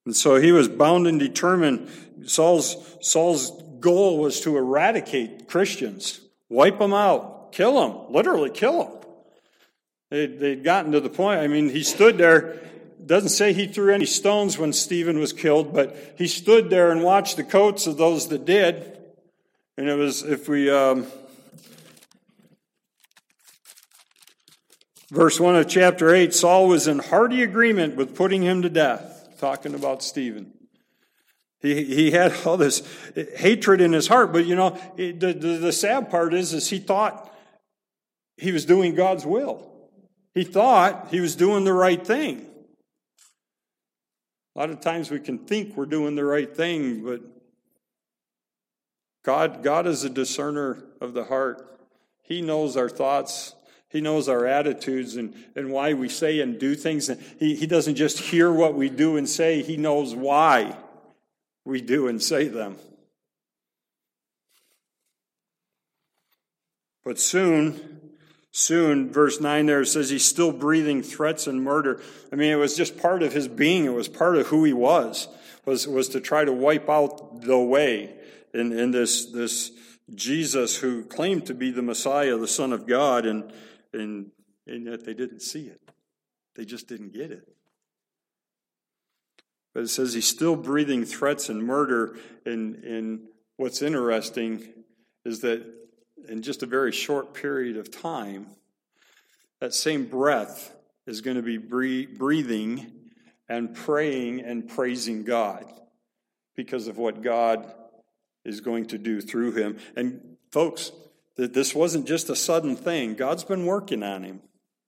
And 0.05 0.17
so 0.17 0.37
he 0.37 0.53
was 0.53 0.69
bound 0.69 1.07
and 1.07 1.19
determined. 1.19 1.89
Saul's, 2.27 2.97
Saul's 3.01 3.63
goal 3.81 4.19
was 4.19 4.41
to 4.41 4.57
eradicate 4.57 5.47
Christians, 5.47 6.21
wipe 6.49 6.79
them 6.79 6.95
out, 6.95 7.53
kill 7.53 7.81
them, 7.81 8.13
literally 8.13 8.51
kill 8.51 8.85
them. 8.85 9.04
They'd, 10.15 10.63
gotten 10.63 10.93
to 10.93 11.01
the 11.01 11.11
point, 11.11 11.41
I 11.41 11.49
mean, 11.49 11.69
he 11.69 11.83
stood 11.83 12.19
there 12.19 12.61
doesn't 13.05 13.31
say 13.31 13.53
he 13.53 13.67
threw 13.67 13.93
any 13.93 14.07
stones 14.07 14.57
when 14.57 14.73
Stephen 14.73 15.19
was 15.19 15.33
killed, 15.33 15.75
but 15.75 16.15
he 16.17 16.27
stood 16.27 16.71
there 16.71 16.91
and 16.91 17.03
watched 17.03 17.37
the 17.37 17.45
coats 17.45 17.87
of 17.87 17.97
those 17.97 18.29
that 18.29 18.45
did. 18.45 18.99
And 19.77 19.89
it 19.89 19.95
was, 19.95 20.23
if 20.23 20.49
we, 20.49 20.71
um, 20.71 21.07
verse 25.11 25.39
1 25.39 25.57
of 25.57 25.69
chapter 25.69 26.15
8, 26.15 26.33
Saul 26.33 26.69
was 26.69 26.87
in 26.87 27.01
hearty 27.01 27.43
agreement 27.43 27.97
with 27.97 28.15
putting 28.15 28.43
him 28.43 28.63
to 28.63 28.71
death, 28.71 29.37
talking 29.39 29.75
about 29.75 30.03
Stephen. 30.03 30.53
He, 31.61 31.85
he 31.85 32.11
had 32.13 32.33
all 32.47 32.57
this 32.57 32.83
hatred 33.37 33.81
in 33.81 33.93
his 33.93 34.07
heart, 34.07 34.33
but 34.33 34.47
you 34.47 34.55
know, 34.55 34.79
the, 34.97 35.13
the, 35.13 35.33
the 35.33 35.73
sad 35.73 36.09
part 36.09 36.33
is, 36.33 36.53
is 36.53 36.71
he 36.71 36.79
thought 36.79 37.31
he 38.37 38.53
was 38.53 38.65
doing 38.65 38.95
God's 38.95 39.27
will. 39.27 39.74
He 40.35 40.45
thought 40.45 41.09
he 41.11 41.21
was 41.21 41.37
doing 41.37 41.65
the 41.65 41.73
right 41.73 42.05
thing. 42.05 42.47
A 44.55 44.59
lot 44.59 44.71
of 44.71 44.81
times 44.81 45.11
we 45.11 45.21
can 45.21 45.39
think 45.39 45.77
we're 45.77 45.87
doing 45.87 46.17
the 46.17 46.25
right 46.25 46.55
thing, 46.55 47.05
but 47.05 47.21
God, 49.25 49.63
God 49.63 49.87
is 49.87 50.05
a 50.05 50.11
discerner 50.11 50.85
of 51.01 51.15
the 51.15 51.25
heart. 51.25 51.81
He 52.23 52.43
knows 52.43 52.77
our 52.77 52.89
thoughts. 52.89 53.55
He 53.89 54.01
knows 54.01 54.29
our 54.29 54.45
attitudes 54.45 55.17
and, 55.17 55.35
and 55.55 55.71
why 55.71 55.95
we 55.95 56.09
say 56.09 56.41
and 56.41 56.59
do 56.59 56.75
things. 56.75 57.11
He, 57.39 57.55
he 57.55 57.67
doesn't 57.67 57.95
just 57.95 58.19
hear 58.19 58.53
what 58.53 58.75
we 58.75 58.89
do 58.89 59.17
and 59.17 59.29
say, 59.29 59.63
He 59.63 59.77
knows 59.77 60.15
why 60.15 60.77
we 61.65 61.81
do 61.81 62.09
and 62.09 62.23
say 62.23 62.49
them. 62.49 62.77
But 67.05 67.19
soon, 67.19 68.04
soon, 68.55 69.11
verse 69.11 69.41
9 69.41 69.67
there 69.67 69.85
says 69.85 70.11
he's 70.11 70.25
still 70.25 70.53
breathing 70.53 71.03
threats 71.03 71.49
and 71.49 71.61
murder. 71.61 72.01
I 72.33 72.37
mean, 72.37 72.53
it 72.53 72.57
was 72.57 72.77
just 72.77 72.97
part 72.97 73.25
of 73.25 73.33
his 73.33 73.49
being, 73.49 73.85
it 73.85 73.93
was 73.93 74.09
part 74.09 74.37
of 74.37 74.47
who 74.47 74.63
he 74.63 74.73
was, 74.73 75.27
was, 75.67 75.89
was 75.89 76.09
to 76.11 76.21
try 76.21 76.45
to 76.45 76.53
wipe 76.53 76.89
out 76.89 77.43
the 77.43 77.59
way 77.59 78.15
in, 78.55 78.73
in 78.73 78.93
this, 78.93 79.27
this 79.27 79.73
Jesus 80.15 80.77
who 80.77 81.05
claimed 81.05 81.47
to 81.47 81.55
be 81.55 81.73
the 81.73 81.83
Messiah, 81.83 82.37
the 82.37 82.47
Son 82.47 82.73
of 82.73 82.87
God, 82.87 83.27
and, 83.27 83.53
and, 83.93 84.31
and 84.69 84.87
yet 84.87 85.05
they 85.05 85.15
didn't 85.15 85.41
see 85.41 85.67
it. 85.67 85.81
They 86.55 86.65
just 86.65 86.87
didn't 86.87 87.13
get 87.13 87.33
it. 87.33 87.49
But 89.75 89.83
it 89.83 89.89
says 89.89 90.15
he's 90.15 90.29
still 90.29 90.55
breathing 90.55 91.05
threats 91.05 91.49
and 91.49 91.61
murder. 91.61 92.17
And, 92.47 92.77
and 92.85 93.21
what's 93.57 93.83
interesting 93.83 94.69
is 95.25 95.41
that 95.41 95.65
in 96.29 96.43
just 96.43 96.63
a 96.63 96.67
very 96.67 96.93
short 96.93 97.35
period 97.35 97.77
of 97.77 97.91
time, 97.91 98.47
that 99.61 99.75
same 99.75 100.07
breath 100.07 100.75
is 101.07 101.21
going 101.21 101.37
to 101.37 101.43
be 101.43 101.59
breathing 101.59 102.93
and 103.49 103.75
praying 103.75 104.41
and 104.41 104.69
praising 104.69 105.25
God 105.25 105.71
because 106.57 106.87
of 106.89 106.99
what 106.99 107.23
God 107.23 107.73
is 108.45 108.61
going 108.61 108.87
to 108.87 108.99
do 108.99 109.21
through 109.21 109.53
him. 109.53 109.79
And 109.97 110.37
folks, 110.51 110.93
that 111.37 111.53
this 111.53 111.75
wasn't 111.75 112.07
just 112.07 112.31
a 112.31 112.37
sudden 112.37 112.77
thing. 112.77 113.15
God's 113.15 113.45
been 113.45 113.67
working 113.67 114.03
on 114.03 114.23
him. 114.23 114.41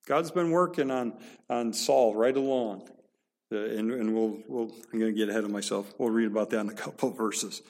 God's 0.07 0.31
been 0.31 0.51
working 0.51 0.91
on, 0.91 1.15
on 1.51 1.73
Saul 1.73 2.15
right 2.15 2.37
along. 2.37 2.89
Uh, 3.51 3.57
and, 3.57 3.91
and 3.93 4.15
we'll, 4.15 4.39
we'll, 4.47 4.73
I'm 4.93 4.99
going 4.99 5.13
to 5.13 5.19
get 5.19 5.29
ahead 5.29 5.45
of 5.45 5.51
myself. 5.51 5.93
We'll 5.99 6.11
read 6.11 6.27
about 6.27 6.51
that 6.51 6.61
in 6.61 6.69
a 6.69 6.75
couple 6.75 7.11
of 7.11 7.17
verses. 7.17 7.63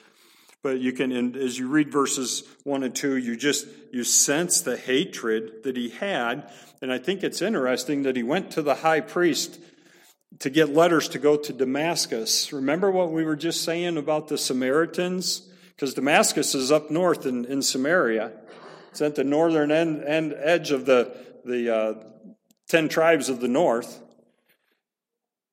But 0.63 0.79
you 0.79 0.91
can, 0.91 1.35
as 1.35 1.57
you 1.57 1.67
read 1.67 1.91
verses 1.91 2.43
one 2.63 2.83
and 2.83 2.95
two, 2.95 3.15
you 3.15 3.37
just, 3.37 3.67
you 3.93 4.03
sense 4.03 4.61
the 4.61 4.75
hatred 4.75 5.63
that 5.63 5.77
he 5.77 5.89
had. 5.89 6.51
And 6.81 6.91
I 6.91 6.97
think 6.97 7.23
it's 7.23 7.41
interesting 7.41 8.03
that 8.03 8.15
he 8.15 8.23
went 8.23 8.51
to 8.51 8.61
the 8.61 8.75
high 8.75 9.01
priest 9.01 9.59
to 10.39 10.49
get 10.49 10.73
letters 10.73 11.09
to 11.09 11.19
go 11.19 11.37
to 11.37 11.53
Damascus. 11.53 12.51
Remember 12.51 12.91
what 12.91 13.11
we 13.11 13.23
were 13.23 13.35
just 13.35 13.63
saying 13.63 13.97
about 13.97 14.27
the 14.27 14.37
Samaritans? 14.37 15.47
Because 15.75 15.93
Damascus 15.93 16.53
is 16.55 16.71
up 16.71 16.91
north 16.91 17.25
in, 17.25 17.45
in 17.45 17.61
Samaria. 17.61 18.31
It's 18.91 19.01
at 19.01 19.15
the 19.15 19.23
northern 19.23 19.71
end, 19.71 20.03
end 20.03 20.35
edge 20.37 20.71
of 20.71 20.85
the, 20.85 21.15
the 21.45 21.75
uh, 21.75 21.93
ten 22.67 22.89
tribes 22.89 23.29
of 23.29 23.39
the 23.39 23.47
north. 23.47 24.01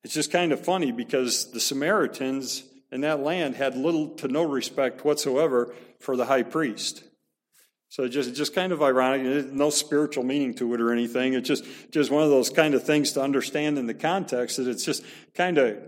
It's 0.02 0.14
just 0.14 0.32
kind 0.32 0.52
of 0.52 0.64
funny 0.64 0.92
because 0.92 1.52
the 1.52 1.60
Samaritans 1.60 2.64
in 2.92 3.02
that 3.02 3.20
land 3.20 3.56
had 3.56 3.76
little 3.76 4.10
to 4.16 4.28
no 4.28 4.42
respect 4.42 5.04
whatsoever 5.04 5.74
for 6.00 6.16
the 6.16 6.26
high 6.26 6.42
priest. 6.42 7.04
So 7.88 8.08
just 8.08 8.34
just 8.34 8.54
kind 8.54 8.72
of 8.72 8.82
ironic. 8.82 9.52
No 9.52 9.70
spiritual 9.70 10.24
meaning 10.24 10.54
to 10.54 10.74
it 10.74 10.80
or 10.80 10.92
anything. 10.92 11.34
It's 11.34 11.48
just 11.48 11.64
just 11.90 12.10
one 12.10 12.22
of 12.22 12.30
those 12.30 12.50
kind 12.50 12.74
of 12.74 12.84
things 12.84 13.12
to 13.12 13.22
understand 13.22 13.78
in 13.78 13.86
the 13.86 13.94
context 13.94 14.56
that 14.56 14.66
it's 14.66 14.84
just 14.84 15.04
kind 15.34 15.58
of 15.58 15.78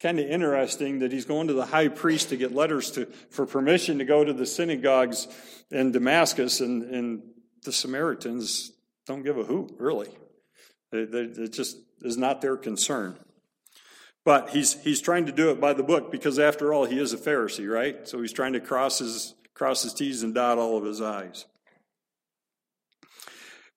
kind 0.00 0.20
of 0.20 0.26
interesting 0.26 0.98
that 0.98 1.12
he's 1.12 1.24
going 1.24 1.48
to 1.48 1.54
the 1.54 1.66
high 1.66 1.88
priest 1.88 2.28
to 2.28 2.36
get 2.36 2.52
letters 2.52 2.90
to, 2.92 3.06
for 3.30 3.46
permission 3.46 3.98
to 3.98 4.04
go 4.04 4.24
to 4.24 4.32
the 4.32 4.46
synagogues 4.46 5.26
in 5.70 5.92
Damascus, 5.92 6.60
and, 6.60 6.82
and 6.82 7.22
the 7.64 7.72
Samaritans 7.72 8.72
don't 9.06 9.22
give 9.22 9.38
a 9.38 9.44
hoot, 9.44 9.74
really. 9.78 10.08
It 10.92 11.52
just 11.52 11.78
is 12.02 12.16
not 12.16 12.40
their 12.40 12.56
concern. 12.56 13.18
But 14.26 14.50
he's, 14.50 14.74
he's 14.82 15.00
trying 15.00 15.26
to 15.26 15.32
do 15.32 15.50
it 15.50 15.60
by 15.60 15.72
the 15.72 15.84
book 15.84 16.10
because, 16.10 16.40
after 16.40 16.74
all, 16.74 16.84
he 16.84 16.98
is 16.98 17.12
a 17.12 17.16
Pharisee, 17.16 17.72
right? 17.72 18.08
So 18.08 18.20
he's 18.20 18.32
trying 18.32 18.54
to 18.54 18.60
cross 18.60 18.98
his, 18.98 19.36
cross 19.54 19.84
his 19.84 19.94
T's 19.94 20.24
and 20.24 20.34
dot 20.34 20.58
all 20.58 20.76
of 20.76 20.82
his 20.82 21.00
I's. 21.00 21.44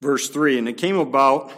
Verse 0.01 0.27
3 0.27 0.57
And 0.57 0.67
it 0.67 0.77
came 0.77 0.97
about 0.97 1.51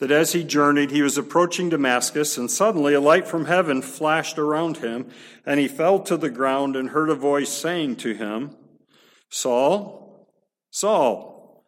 that 0.00 0.10
as 0.10 0.32
he 0.32 0.42
journeyed, 0.42 0.90
he 0.90 1.00
was 1.00 1.16
approaching 1.16 1.68
Damascus, 1.68 2.36
and 2.36 2.50
suddenly 2.50 2.92
a 2.92 3.00
light 3.00 3.28
from 3.28 3.44
heaven 3.44 3.80
flashed 3.82 4.36
around 4.36 4.78
him, 4.78 5.08
and 5.46 5.60
he 5.60 5.68
fell 5.68 6.00
to 6.00 6.16
the 6.16 6.28
ground 6.28 6.74
and 6.74 6.90
heard 6.90 7.08
a 7.08 7.14
voice 7.14 7.50
saying 7.52 7.94
to 7.96 8.14
him, 8.14 8.56
Saul, 9.30 10.28
Saul, 10.72 11.64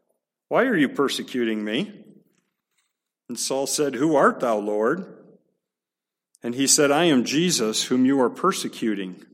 why 0.49 0.65
are 0.65 0.77
you 0.77 0.89
persecuting 0.89 1.65
me? 1.65 2.05
And 3.29 3.39
Saul 3.39 3.69
said, 3.69 3.95
Who 3.95 4.17
art 4.17 4.41
thou, 4.41 4.59
Lord? 4.59 5.15
And 6.43 6.55
he 6.55 6.67
said, 6.67 6.91
I 6.91 7.05
am 7.05 7.25
Jesus, 7.25 7.85
whom 7.85 8.05
you 8.05 8.21
are 8.21 8.31
persecuting. 8.31 9.25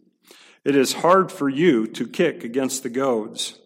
It 0.65 0.75
is 0.75 0.95
hard 0.95 1.31
for 1.31 1.49
you 1.49 1.87
to 1.89 2.09
kick 2.09 2.45
against 2.45 2.83
the 2.83 2.89
goads. 2.89 3.59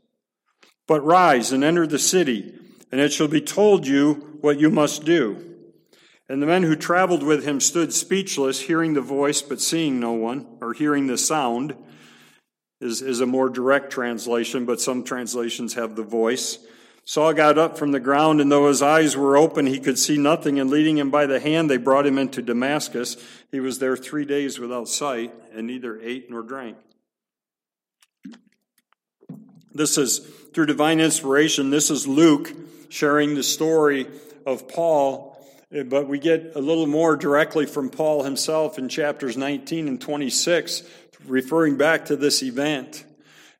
But 0.86 1.04
rise 1.04 1.52
and 1.52 1.62
enter 1.62 1.86
the 1.86 1.98
city, 1.98 2.54
and 2.90 3.00
it 3.00 3.12
shall 3.12 3.28
be 3.28 3.40
told 3.40 3.86
you 3.86 4.38
what 4.40 4.58
you 4.58 4.70
must 4.70 5.04
do. 5.04 5.44
And 6.28 6.42
the 6.42 6.46
men 6.46 6.62
who 6.62 6.76
traveled 6.76 7.22
with 7.22 7.44
him 7.44 7.60
stood 7.60 7.92
speechless, 7.92 8.60
hearing 8.60 8.94
the 8.94 9.00
voice, 9.00 9.40
but 9.40 9.60
seeing 9.60 10.00
no 10.00 10.12
one, 10.12 10.46
or 10.60 10.72
hearing 10.72 11.06
the 11.06 11.16
sound, 11.16 11.74
is, 12.80 13.00
is 13.02 13.20
a 13.20 13.26
more 13.26 13.48
direct 13.48 13.90
translation, 13.90 14.66
but 14.66 14.80
some 14.80 15.04
translations 15.04 15.74
have 15.74 15.96
the 15.96 16.02
voice. 16.02 16.58
Saul 17.08 17.32
got 17.32 17.56
up 17.56 17.78
from 17.78 17.92
the 17.92 18.00
ground, 18.00 18.38
and 18.38 18.52
though 18.52 18.68
his 18.68 18.82
eyes 18.82 19.16
were 19.16 19.38
open, 19.38 19.64
he 19.64 19.80
could 19.80 19.98
see 19.98 20.18
nothing. 20.18 20.60
And 20.60 20.68
leading 20.68 20.98
him 20.98 21.10
by 21.10 21.24
the 21.24 21.40
hand, 21.40 21.70
they 21.70 21.78
brought 21.78 22.06
him 22.06 22.18
into 22.18 22.42
Damascus. 22.42 23.16
He 23.50 23.60
was 23.60 23.78
there 23.78 23.96
three 23.96 24.26
days 24.26 24.58
without 24.58 24.88
sight, 24.88 25.32
and 25.54 25.66
neither 25.66 25.98
ate 26.02 26.30
nor 26.30 26.42
drank. 26.42 26.76
This 29.72 29.96
is 29.96 30.18
through 30.52 30.66
divine 30.66 31.00
inspiration. 31.00 31.70
This 31.70 31.90
is 31.90 32.06
Luke 32.06 32.52
sharing 32.90 33.34
the 33.34 33.42
story 33.42 34.06
of 34.44 34.68
Paul, 34.68 35.42
but 35.86 36.08
we 36.08 36.18
get 36.18 36.56
a 36.56 36.60
little 36.60 36.86
more 36.86 37.16
directly 37.16 37.64
from 37.64 37.88
Paul 37.88 38.22
himself 38.24 38.78
in 38.78 38.90
chapters 38.90 39.34
19 39.34 39.88
and 39.88 39.98
26, 39.98 40.82
referring 41.24 41.78
back 41.78 42.04
to 42.04 42.16
this 42.16 42.42
event 42.42 43.06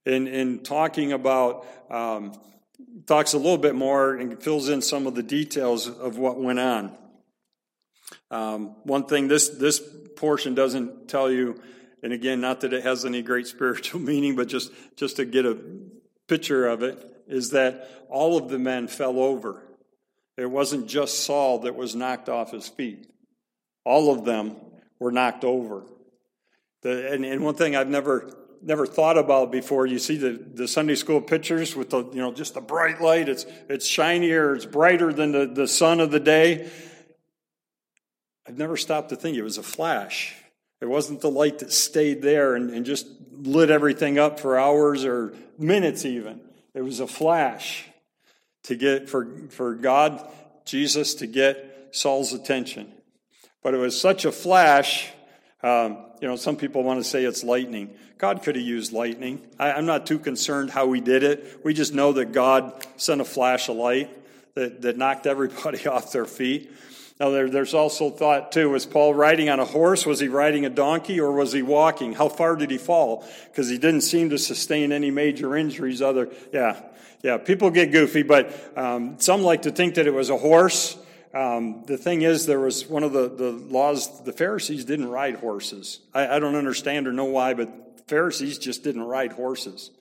and, 0.04 0.28
and 0.28 0.62
talking 0.62 1.14
about, 1.14 1.66
um, 1.90 2.38
talks 3.06 3.32
a 3.32 3.38
little 3.38 3.58
bit 3.58 3.75
more 3.75 4.14
and 4.14 4.42
fills 4.42 4.68
in 4.68 4.82
some 4.82 5.06
of 5.06 5.14
the 5.14 5.23
details 5.23 5.88
of 5.88 6.18
what 6.18 6.38
went 6.38 6.58
on. 6.58 6.97
Um, 8.30 8.76
one 8.85 9.06
thing 9.06 9.28
this, 9.28 9.49
this 9.49 9.82
portion 10.16 10.54
doesn't 10.54 11.08
tell 11.08 11.30
you, 11.30 11.61
and 12.02 12.12
again, 12.12 12.40
not 12.40 12.61
that 12.61 12.73
it 12.73 12.82
has 12.82 13.04
any 13.04 13.23
great 13.23 13.47
spiritual 13.54 14.00
meaning, 14.00 14.37
but 14.37 14.49
just, 14.49 14.70
just 14.97 15.16
to 15.16 15.25
get 15.25 15.47
a 15.47 15.58
picture 16.26 16.66
of 16.66 16.82
it 16.82 17.04
is 17.26 17.50
that 17.50 17.88
all 18.08 18.37
of 18.37 18.49
the 18.49 18.58
men 18.58 18.88
fell 18.88 19.18
over. 19.18 19.62
It 20.37 20.50
wasn't 20.50 20.88
just 20.88 21.24
Saul 21.24 21.61
that 21.61 21.74
was 21.74 21.94
knocked 21.94 22.29
off 22.29 22.52
his 22.52 22.68
feet, 22.68 23.07
all 23.85 24.12
of 24.12 24.24
them 24.24 24.57
were 24.98 25.12
knocked 25.12 25.44
over. 25.44 25.85
The, 26.83 27.12
and, 27.12 27.24
and, 27.24 27.42
one 27.42 27.57
thing 27.57 27.74
I've 27.74 27.88
never 27.88 28.33
never 28.62 28.87
thought 28.87 29.18
about 29.18 29.53
before, 29.53 29.87
you 29.87 29.99
see 29.99 30.16
the, 30.16 30.33
the 30.55 30.68
Sunday 30.68 30.94
school 30.94 31.21
pictures 31.21 31.77
with 31.77 31.90
the 31.90 32.05
you 32.05 32.21
know 32.21 32.33
just 32.33 32.55
the 32.55 32.61
bright 32.61 33.01
light. 33.01 33.29
It's 33.29 33.47
it's 33.68 33.87
shinier, 33.87 34.55
it's 34.55 34.66
brighter 34.66 35.12
than 35.12 35.33
the, 35.33 35.47
the 35.47 35.68
sun 35.68 36.01
of 36.01 36.11
the 36.11 36.21
day. 36.21 36.71
I've 38.47 38.59
never 38.59 38.77
stopped 38.77 39.11
to 39.11 39.16
think 39.16 39.37
it 39.37 39.42
was 39.42 39.59
a 39.59 39.62
flash. 39.62 40.35
It 40.81 40.87
wasn't 40.87 41.21
the 41.21 41.31
light 41.31 41.59
that 41.59 41.73
stayed 41.73 42.23
there 42.23 42.55
and, 42.55 42.71
and 42.71 42.87
just 42.87 43.07
lit 43.33 43.71
everything 43.71 44.18
up 44.18 44.40
for 44.40 44.59
hours 44.59 45.05
or 45.05 45.35
minutes 45.59 46.05
even. 46.05 46.40
It 46.75 46.83
was 46.83 47.01
a 47.01 47.07
flash 47.07 47.85
to 48.64 48.77
get 48.77 49.09
for, 49.09 49.49
for 49.51 49.75
God, 49.75 50.27
Jesus, 50.64 51.14
to 51.16 51.27
get 51.27 51.88
Saul's 51.90 52.33
attention. 52.33 52.92
But 53.62 53.75
it 53.75 53.79
was 53.79 54.01
such 54.01 54.25
a 54.25 54.33
flash. 54.33 55.11
Um, 55.62 55.99
you 56.21 56.29
know, 56.29 56.37
some 56.37 56.57
people 56.57 56.83
want 56.83 57.01
to 57.01 57.05
say 57.05 57.25
it's 57.25 57.42
lightning. 57.42 57.90
God 58.16 58.42
could 58.42 58.57
have 58.57 58.64
used 58.64 58.92
lightning. 58.92 59.40
I, 59.59 59.73
I'm 59.73 59.87
not 59.87 60.07
too 60.07 60.18
concerned 60.18 60.71
how 60.71 60.92
he 60.92 61.01
did 61.01 61.23
it. 61.23 61.61
We 61.64 61.75
just 61.75 61.94
know 61.94 62.12
that 62.12 62.33
God 62.33 62.87
sent 62.97 63.21
a 63.21 63.25
flash 63.25 63.68
of 63.68 63.77
light 63.77 64.11
that, 64.55 64.83
that 64.83 64.97
knocked 64.97 65.27
everybody 65.27 65.87
off 65.88 66.12
their 66.12 66.27
feet. 66.27 66.71
Now, 67.21 67.31
there, 67.31 67.51
there's 67.51 67.75
also 67.75 68.11
thought, 68.11 68.53
too, 68.53 68.71
was 68.71 68.87
Paul 68.87 69.12
riding 69.12 69.49
on 69.49 69.59
a 69.59 69.64
horse? 69.64 70.07
Was 70.07 70.21
he 70.21 70.29
riding 70.29 70.64
a 70.64 70.71
donkey 70.71 71.18
or 71.18 71.33
was 71.33 71.53
he 71.53 71.62
walking? 71.62 72.12
How 72.12 72.29
far 72.29 72.55
did 72.55 72.71
he 72.71 72.79
fall? 72.79 73.27
Because 73.51 73.68
he 73.68 73.77
didn't 73.77 74.03
seem 74.03 74.31
to 74.31 74.38
sustain 74.38 74.92
any 74.92 75.11
major 75.11 75.57
injuries 75.57 76.01
other, 76.01 76.29
yeah, 76.53 76.81
yeah, 77.23 77.37
people 77.37 77.71
get 77.71 77.90
goofy, 77.90 78.23
but 78.23 78.79
um, 78.79 79.18
some 79.18 79.42
like 79.42 79.62
to 79.62 79.73
think 79.73 79.97
that 79.97 80.07
it 80.07 80.14
was 80.14 80.31
a 80.31 80.37
horse. 80.37 80.97
Um, 81.38 81.85
the 81.87 81.96
thing 81.96 82.22
is, 82.22 82.46
there 82.46 82.59
was 82.59 82.85
one 82.88 83.05
of 83.05 83.12
the, 83.12 83.29
the 83.29 83.53
laws, 83.53 84.24
the 84.24 84.33
Pharisees 84.33 84.85
didn't 84.85 85.09
ride 85.09 85.37
horses. 85.37 86.01
I, 86.12 86.27
I 86.27 86.38
don't 86.40 86.57
understand 86.57 87.07
or 87.07 87.12
know 87.12 87.27
why, 87.27 87.55
but 87.55 88.09
Pharisees 88.09 88.59
just 88.59 88.83
didn't 88.83 89.05
ride 89.05 89.31
horses. 89.31 89.92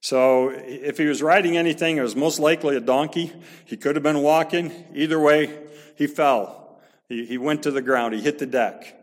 So 0.00 0.48
if 0.48 0.98
he 0.98 1.04
was 1.04 1.22
riding 1.22 1.56
anything, 1.56 1.98
it 1.98 2.02
was 2.02 2.16
most 2.16 2.40
likely 2.40 2.74
a 2.74 2.80
donkey. 2.80 3.32
He 3.64 3.76
could 3.76 3.94
have 3.94 4.02
been 4.02 4.20
walking. 4.20 4.72
Either 4.92 5.20
way, 5.20 5.56
he 5.94 6.08
fell. 6.08 6.80
He, 7.08 7.24
he 7.24 7.38
went 7.38 7.62
to 7.62 7.70
the 7.70 7.80
ground. 7.80 8.12
He 8.14 8.20
hit 8.20 8.40
the 8.40 8.46
deck 8.46 8.96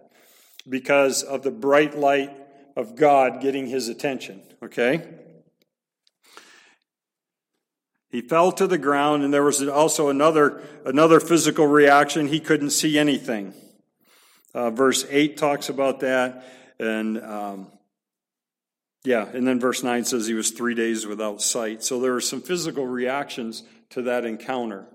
because 0.67 1.23
of 1.23 1.41
the 1.41 1.51
bright 1.51 1.97
light 1.97 2.31
of 2.75 2.97
God 2.97 3.41
getting 3.41 3.67
his 3.67 3.87
attention. 3.87 4.41
Okay? 4.61 5.07
He 8.11 8.21
fell 8.21 8.51
to 8.53 8.67
the 8.67 8.77
ground, 8.77 9.23
and 9.23 9.33
there 9.33 9.43
was 9.43 9.65
also 9.67 10.09
another, 10.09 10.61
another 10.85 11.21
physical 11.21 11.65
reaction. 11.65 12.27
He 12.27 12.41
couldn't 12.41 12.71
see 12.71 12.99
anything. 12.99 13.53
Uh, 14.53 14.69
verse 14.69 15.05
8 15.09 15.37
talks 15.37 15.69
about 15.69 16.01
that. 16.01 16.45
And 16.77 17.21
um, 17.23 17.67
yeah, 19.05 19.27
and 19.33 19.47
then 19.47 19.59
verse 19.59 19.81
9 19.81 20.03
says 20.03 20.27
he 20.27 20.33
was 20.33 20.51
three 20.51 20.75
days 20.75 21.07
without 21.07 21.41
sight. 21.41 21.83
So 21.83 22.01
there 22.01 22.11
were 22.11 22.21
some 22.21 22.41
physical 22.41 22.85
reactions 22.85 23.63
to 23.91 24.01
that 24.03 24.25
encounter. 24.25 24.85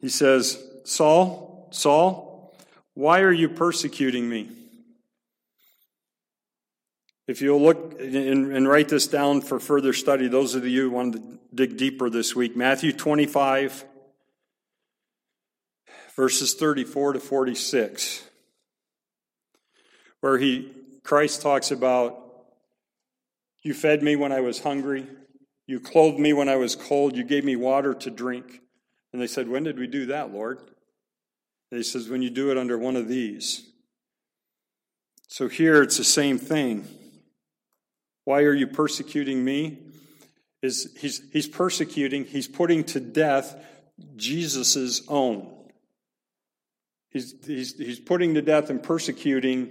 He 0.00 0.08
says, 0.08 0.62
Saul, 0.84 1.68
Saul, 1.72 2.56
why 2.94 3.20
are 3.20 3.32
you 3.32 3.50
persecuting 3.50 4.28
me? 4.28 4.50
If 7.32 7.40
you'll 7.40 7.62
look 7.62 7.98
and, 7.98 8.52
and, 8.52 8.68
write 8.68 8.90
this 8.90 9.06
down 9.06 9.40
for 9.40 9.58
further 9.58 9.94
study, 9.94 10.28
those 10.28 10.54
of 10.54 10.66
you 10.66 10.82
who 10.82 10.90
want 10.90 11.14
to 11.14 11.38
dig 11.54 11.78
deeper 11.78 12.10
this 12.10 12.36
week, 12.36 12.54
Matthew 12.54 12.92
25, 12.92 13.86
verses 16.14 16.52
34 16.52 17.14
to 17.14 17.20
46, 17.20 18.22
where 20.20 20.36
he 20.36 20.74
Christ 21.04 21.40
talks 21.40 21.70
about, 21.70 22.22
You 23.62 23.72
fed 23.72 24.02
me 24.02 24.14
when 24.14 24.30
I 24.30 24.40
was 24.40 24.58
hungry, 24.58 25.06
you 25.66 25.80
clothed 25.80 26.18
me 26.18 26.34
when 26.34 26.50
I 26.50 26.56
was 26.56 26.76
cold, 26.76 27.16
you 27.16 27.24
gave 27.24 27.46
me 27.46 27.56
water 27.56 27.94
to 27.94 28.10
drink. 28.10 28.60
And 29.14 29.22
they 29.22 29.26
said, 29.26 29.48
When 29.48 29.64
did 29.64 29.78
we 29.78 29.86
do 29.86 30.04
that, 30.04 30.34
Lord? 30.34 30.58
And 31.70 31.78
he 31.78 31.82
says, 31.82 32.10
When 32.10 32.20
you 32.20 32.28
do 32.28 32.50
it 32.50 32.58
under 32.58 32.76
one 32.76 32.96
of 32.96 33.08
these. 33.08 33.70
So 35.28 35.48
here 35.48 35.82
it's 35.82 35.96
the 35.96 36.04
same 36.04 36.36
thing. 36.36 36.86
Why 38.24 38.42
are 38.42 38.54
you 38.54 38.66
persecuting 38.66 39.44
me? 39.44 39.78
Is 40.62 40.94
he's, 40.98 41.22
he's 41.32 41.48
persecuting, 41.48 42.24
he's 42.24 42.46
putting 42.46 42.84
to 42.84 43.00
death 43.00 43.56
Jesus' 44.16 45.02
own. 45.08 45.52
He's, 47.10 47.34
he's, 47.44 47.76
he's 47.76 48.00
putting 48.00 48.34
to 48.34 48.42
death 48.42 48.70
and 48.70 48.82
persecuting 48.82 49.70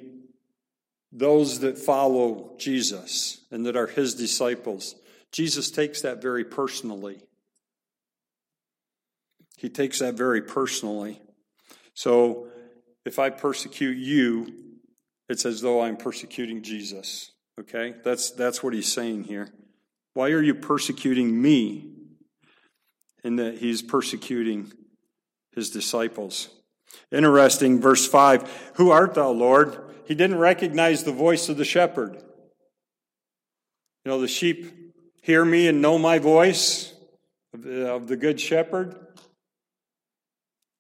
those 1.12 1.60
that 1.62 1.78
follow 1.78 2.54
Jesus 2.58 3.42
and 3.52 3.66
that 3.66 3.76
are 3.76 3.88
his 3.88 4.16
disciples. 4.16 4.96
Jesus 5.32 5.72
takes 5.72 6.02
that 6.02 6.22
very 6.22 6.44
personally. 6.44 7.22
He 9.58 9.70
takes 9.70 10.00
that 10.00 10.16
very 10.16 10.42
personally. 10.42 11.22
So 11.94 12.48
if 13.06 13.20
I 13.20 13.30
persecute 13.30 13.98
you, 13.98 14.54
it's 15.30 15.46
as 15.46 15.62
though 15.62 15.82
I'm 15.82 15.98
persecuting 15.98 16.62
Jesus. 16.62 17.32
Okay? 17.62 17.96
That's, 18.04 18.32
that's 18.32 18.64
what 18.64 18.74
he's 18.74 18.92
saying 18.92 19.26
here. 19.26 19.50
Why 20.14 20.32
are 20.32 20.42
you 20.42 20.56
persecuting 20.56 21.42
me? 21.42 21.88
In 23.24 23.36
that 23.36 23.60
he's 23.60 23.84
persecuting 23.84 24.74
his 25.56 25.70
disciples. 25.70 26.50
Interesting, 27.12 27.80
verse 27.80 28.08
5 28.08 28.72
Who 28.76 28.90
art 28.90 29.14
thou, 29.14 29.30
Lord? 29.30 29.80
He 30.06 30.16
didn't 30.16 30.40
recognize 30.40 31.04
the 31.04 31.12
voice 31.12 31.48
of 31.48 31.58
the 31.58 31.66
shepherd. 31.66 32.16
You 32.16 34.12
know, 34.12 34.20
the 34.20 34.28
sheep 34.28 34.74
hear 35.22 35.46
me 35.46 35.68
and 35.68 35.84
know 35.84 36.00
my 36.00 36.18
voice 36.18 36.94
of 37.54 38.08
the 38.08 38.18
good 38.18 38.42
shepherd. 38.42 38.96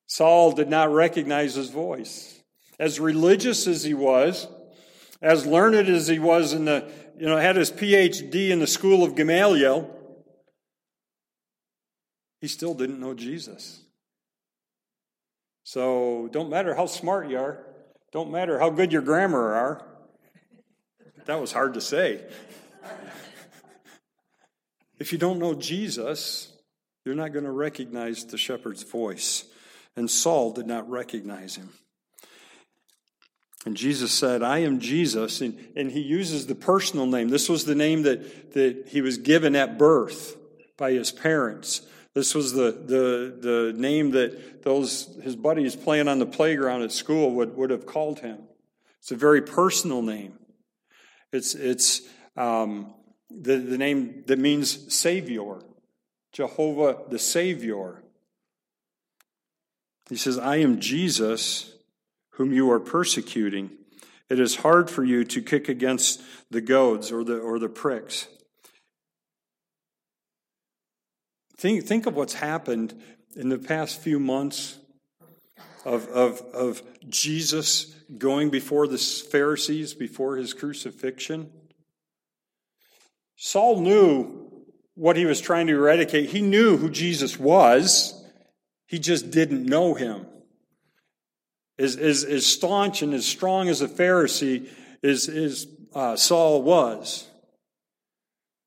Saul 0.08 0.52
did 0.52 0.67
not 0.67 0.91
recognize 0.91 1.54
his 1.54 1.70
voice. 1.70 2.41
As 2.80 3.00
religious 3.00 3.67
as 3.67 3.84
he 3.84 3.94
was, 3.94 4.48
as 5.21 5.45
learned 5.45 5.88
as 5.88 6.07
he 6.07 6.19
was 6.19 6.53
in 6.53 6.65
the, 6.65 6.91
you 7.17 7.27
know, 7.27 7.38
had 7.38 7.55
his 7.55 7.71
PhD 7.71 8.49
in 8.49 8.60
the 8.60 8.67
school 8.67 9.03
of 9.03 9.15
Gamaliel, 9.15 9.89
he 12.39 12.47
still 12.47 12.73
didn't 12.73 12.99
know 12.99 13.13
Jesus. 13.13 13.81
So 15.63 16.27
don't 16.31 16.49
matter 16.49 16.73
how 16.73 16.88
smart 16.88 17.29
you 17.29 17.38
are, 17.38 17.63
don't 18.12 18.31
matter 18.31 18.60
how 18.60 18.69
good 18.69 18.91
your 18.91 19.03
grammar 19.03 19.53
are. 19.53 19.88
That 21.25 21.39
was 21.39 21.51
hard 21.51 21.75
to 21.75 21.81
say. 21.81 22.25
if 24.99 25.12
you 25.12 25.19
don't 25.19 25.38
know 25.38 25.53
Jesus, 25.53 26.51
you're 27.05 27.15
not 27.15 27.31
going 27.31 27.45
to 27.45 27.51
recognize 27.51 28.25
the 28.25 28.38
shepherd's 28.38 28.84
voice. 28.84 29.45
And 29.95 30.10
Saul 30.10 30.51
did 30.51 30.67
not 30.67 30.89
recognize 30.89 31.55
him. 31.55 31.69
And 33.65 33.78
Jesus 33.78 34.12
said, 34.12 34.41
I 34.41 34.60
am 34.60 34.80
Jesus. 34.80 35.41
And, 35.41 35.58
and 35.76 35.91
he 35.91 36.02
uses 36.02 36.47
the 36.47 36.56
personal 36.56 37.06
name. 37.06 37.30
This 37.30 37.47
was 37.47 37.65
the 37.65 37.76
name 37.76 38.04
that, 38.04 38.54
that 38.54 38.88
he 38.88 39.02
was 39.02 39.17
given 39.17 39.56
at 39.56 39.78
birth 39.78 40.36
by 40.78 40.93
his 40.93 41.12
parents. 41.12 41.82
This 42.13 42.34
was 42.34 42.54
the, 42.54 42.71
the, 42.71 43.38
the 43.39 43.74
name 43.78 44.12
that 44.12 44.63
those 44.63 45.17
his 45.24 45.36
buddies 45.36 45.76
playing 45.76 46.08
on 46.08 46.19
the 46.19 46.26
playground 46.26 46.82
at 46.82 46.91
school 46.91 47.32
would, 47.36 47.56
would 47.56 47.69
have 47.69 47.86
called 47.86 48.19
him. 48.19 48.39
It's 49.00 49.12
a 49.12 49.15
very 49.15 49.41
personal 49.41 50.02
name. 50.02 50.34
It's, 51.32 51.56
it's 51.56 52.02
um, 52.36 52.93
the, 53.30 53.58
the 53.58 53.78
name 53.78 54.24
that 54.28 54.39
means 54.39 54.93
Savior, 54.93 55.60
Jehovah 56.34 56.97
the 57.10 57.19
Savior. 57.19 58.04
He 60.10 60.17
says, 60.17 60.38
I 60.38 60.58
am 60.58 60.82
Jesus 60.82 61.74
whom 62.41 62.51
you 62.51 62.71
are 62.71 62.80
persecuting. 62.80 63.69
It 64.27 64.39
is 64.39 64.56
hard 64.56 64.89
for 64.89 65.04
you 65.04 65.23
to 65.25 65.43
kick 65.43 65.69
against 65.69 66.23
the 66.49 66.60
goads 66.60 67.12
or 67.12 67.23
the, 67.23 67.38
or 67.38 67.60
the 67.60 67.69
pricks. 67.69 68.27
Think, 71.56 71.86
think 71.86 72.08
of 72.08 72.15
what's 72.15 72.34
happened 72.34 72.99
in 73.36 73.49
the 73.49 73.60
past 73.60 74.01
few 74.01 74.19
months 74.19 74.80
of, 75.86 76.08
of, 76.08 76.41
of 76.56 76.82
Jesus 77.08 77.93
going 78.17 78.49
before 78.49 78.88
the 78.88 78.97
Pharisees 78.97 79.93
before 79.93 80.38
his 80.38 80.56
crucifixion. 80.56 81.51
Saul 83.36 83.82
knew 83.82 84.63
what 84.95 85.15
he 85.15 85.27
was 85.27 85.39
trying 85.39 85.67
to 85.67 85.75
eradicate. 85.75 86.32
He 86.32 86.41
knew 86.41 86.75
who 86.77 86.89
Jesus 86.89 87.38
was, 87.38 88.19
he 88.88 88.97
just 88.97 89.30
didn't 89.30 89.63
know 89.63 89.93
him. 89.93 90.25
As, 91.82 91.98
as, 91.98 92.24
as 92.24 92.46
staunch 92.46 93.02
and 93.02 93.12
as 93.13 93.26
strong 93.26 93.67
as 93.67 93.82
a 93.82 93.88
Pharisee 93.88 94.67
as, 95.04 95.28
as 95.28 95.65
uh, 95.96 96.15
Saul 96.15 96.62
was, 96.62 97.28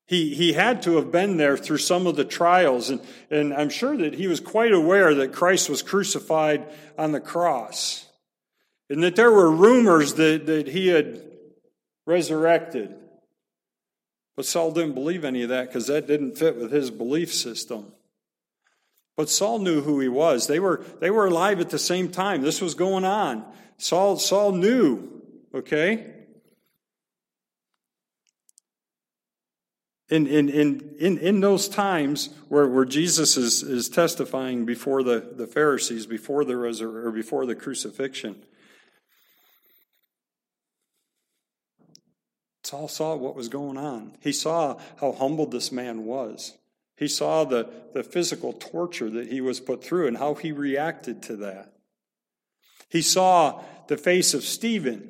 he, 0.05 0.35
he 0.35 0.51
had 0.51 0.83
to 0.83 0.97
have 0.97 1.11
been 1.11 1.37
there 1.37 1.55
through 1.55 1.77
some 1.77 2.07
of 2.07 2.17
the 2.17 2.25
trials, 2.25 2.89
and, 2.89 2.99
and 3.31 3.53
I'm 3.53 3.69
sure 3.69 3.95
that 3.97 4.15
he 4.15 4.27
was 4.27 4.39
quite 4.41 4.73
aware 4.73 5.15
that 5.15 5.31
Christ 5.31 5.69
was 5.69 5.81
crucified 5.81 6.67
on 6.97 7.13
the 7.13 7.21
cross, 7.21 8.05
and 8.89 9.01
that 9.01 9.15
there 9.15 9.31
were 9.31 9.49
rumors 9.49 10.15
that, 10.15 10.45
that 10.47 10.67
he 10.67 10.89
had 10.89 11.23
resurrected. 12.05 12.93
But 14.35 14.45
Saul 14.45 14.71
didn't 14.71 14.93
believe 14.93 15.23
any 15.23 15.43
of 15.43 15.49
that 15.49 15.69
because 15.69 15.87
that 15.87 16.05
didn't 16.05 16.37
fit 16.37 16.57
with 16.57 16.71
his 16.71 16.91
belief 16.91 17.33
system. 17.33 17.93
But 19.15 19.29
Saul 19.29 19.59
knew 19.59 19.81
who 19.81 19.99
he 19.99 20.09
was. 20.09 20.47
They 20.47 20.59
were, 20.59 20.83
they 20.99 21.09
were 21.09 21.27
alive 21.27 21.59
at 21.61 21.69
the 21.69 21.79
same 21.79 22.09
time. 22.09 22.41
This 22.41 22.61
was 22.61 22.75
going 22.75 23.05
on. 23.05 23.45
Saul, 23.77 24.17
Saul 24.17 24.51
knew, 24.51 25.21
okay? 25.53 26.11
In, 30.09 30.27
in, 30.27 30.49
in, 30.49 30.95
in, 30.99 31.17
in 31.17 31.39
those 31.39 31.67
times 31.67 32.29
where, 32.49 32.67
where 32.67 32.85
Jesus 32.85 33.37
is, 33.37 33.63
is 33.63 33.89
testifying 33.89 34.65
before 34.65 35.01
the, 35.01 35.31
the 35.35 35.47
Pharisees, 35.47 36.05
before 36.05 36.43
the, 36.43 36.53
resur- 36.53 37.05
or 37.05 37.11
before 37.11 37.45
the 37.45 37.55
crucifixion, 37.55 38.43
Saul 42.63 42.87
saw 42.87 43.15
what 43.15 43.35
was 43.35 43.47
going 43.47 43.77
on. 43.77 44.17
He 44.19 44.31
saw 44.31 44.77
how 44.99 45.13
humbled 45.13 45.51
this 45.51 45.71
man 45.71 46.03
was. 46.03 46.53
He 46.97 47.07
saw 47.07 47.43
the, 47.43 47.69
the 47.93 48.03
physical 48.03 48.53
torture 48.53 49.09
that 49.09 49.27
he 49.27 49.41
was 49.41 49.59
put 49.59 49.83
through 49.83 50.07
and 50.07 50.17
how 50.17 50.35
he 50.35 50.51
reacted 50.51 51.21
to 51.23 51.35
that. 51.37 51.73
He 52.89 53.01
saw 53.01 53.61
the 53.87 53.97
face 53.97 54.33
of 54.33 54.43
Stephen. 54.43 55.09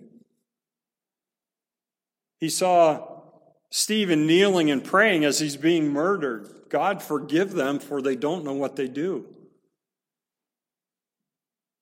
He 2.39 2.49
saw 2.49 3.21
Stephen 3.69 4.25
kneeling 4.25 4.71
and 4.71 4.83
praying 4.83 5.25
as 5.25 5.39
he's 5.39 5.57
being 5.57 5.91
murdered 5.91 6.49
God, 6.67 7.01
forgive 7.01 7.53
them, 7.53 7.79
for 7.79 8.01
they 8.01 8.15
don't 8.15 8.43
know 8.43 8.53
what 8.53 8.75
they 8.75 8.87
do. 8.87 9.27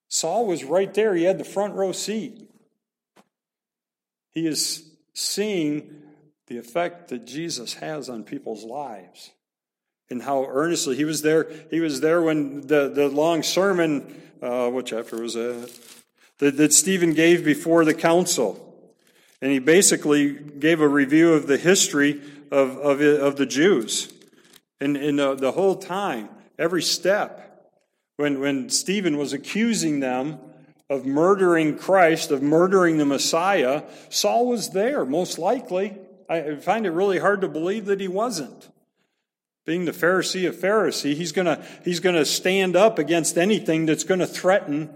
Saul 0.10 0.46
was 0.46 0.64
right 0.64 0.94
there. 0.94 1.16
He 1.16 1.24
had 1.24 1.40
the 1.40 1.44
front 1.44 1.74
row 1.74 1.94
seat. 1.94 2.48
He 4.30 4.46
is 4.46 4.92
seeing 5.14 6.04
the 6.48 6.58
effect 6.58 7.08
that 7.08 7.26
Jesus 7.26 7.76
has 7.76 8.10
on 8.10 8.24
people's 8.24 8.64
lives 8.64 9.32
and 10.10 10.22
how 10.22 10.46
earnestly 10.46 10.96
he 10.96 11.06
was 11.06 11.22
there. 11.22 11.50
He 11.70 11.80
was 11.80 12.02
there 12.02 12.22
when 12.22 12.62
the, 12.62 12.90
the 12.90 13.08
long 13.08 13.44
sermon, 13.44 14.22
uh, 14.42 14.70
what 14.70 14.86
chapter 14.86 15.22
was 15.22 15.34
that? 15.34 15.72
that? 16.40 16.58
That 16.58 16.74
Stephen 16.74 17.14
gave 17.14 17.44
before 17.44 17.86
the 17.86 17.94
council. 17.94 18.60
And 19.42 19.52
he 19.52 19.60
basically 19.60 20.34
gave 20.34 20.80
a 20.80 20.88
review 20.88 21.34
of 21.34 21.48
the 21.48 21.58
history 21.58 22.22
of, 22.52 22.78
of, 22.78 23.02
of 23.02 23.36
the 23.36 23.46
Jews. 23.46 24.14
And, 24.80 24.96
and 24.98 25.20
the, 25.20 25.36
the 25.36 25.52
whole 25.52 25.76
time, 25.76 26.30
every 26.58 26.82
step, 26.82 27.72
when, 28.18 28.40
when 28.40 28.70
Stephen 28.70 29.18
was 29.18 29.34
accusing 29.34 30.00
them 30.00 30.40
of 30.90 31.06
murdering 31.06 31.78
Christ, 31.78 32.32
of 32.32 32.42
murdering 32.42 32.98
the 32.98 33.06
Messiah, 33.06 33.84
Saul 34.10 34.48
was 34.48 34.70
there, 34.70 35.06
most 35.06 35.40
likely. 35.40 35.98
I 36.30 36.56
find 36.56 36.86
it 36.86 36.92
really 36.92 37.20
hard 37.20 37.42
to 37.42 37.48
believe 37.48 37.86
that 37.86 38.00
he 38.00 38.08
wasn't. 38.08 38.70
Being 39.66 39.86
the 39.86 39.92
Pharisee 39.92 40.48
of 40.48 40.56
Pharisee, 40.56 41.16
he's 41.16 41.32
going 41.32 41.46
to 41.46 41.64
he's 41.86 42.00
gonna 42.00 42.26
stand 42.26 42.76
up 42.76 43.00
against 43.00 43.38
anything 43.38 43.86
that's 43.86 44.04
going 44.04 44.20
to 44.20 44.28
threaten 44.28 44.90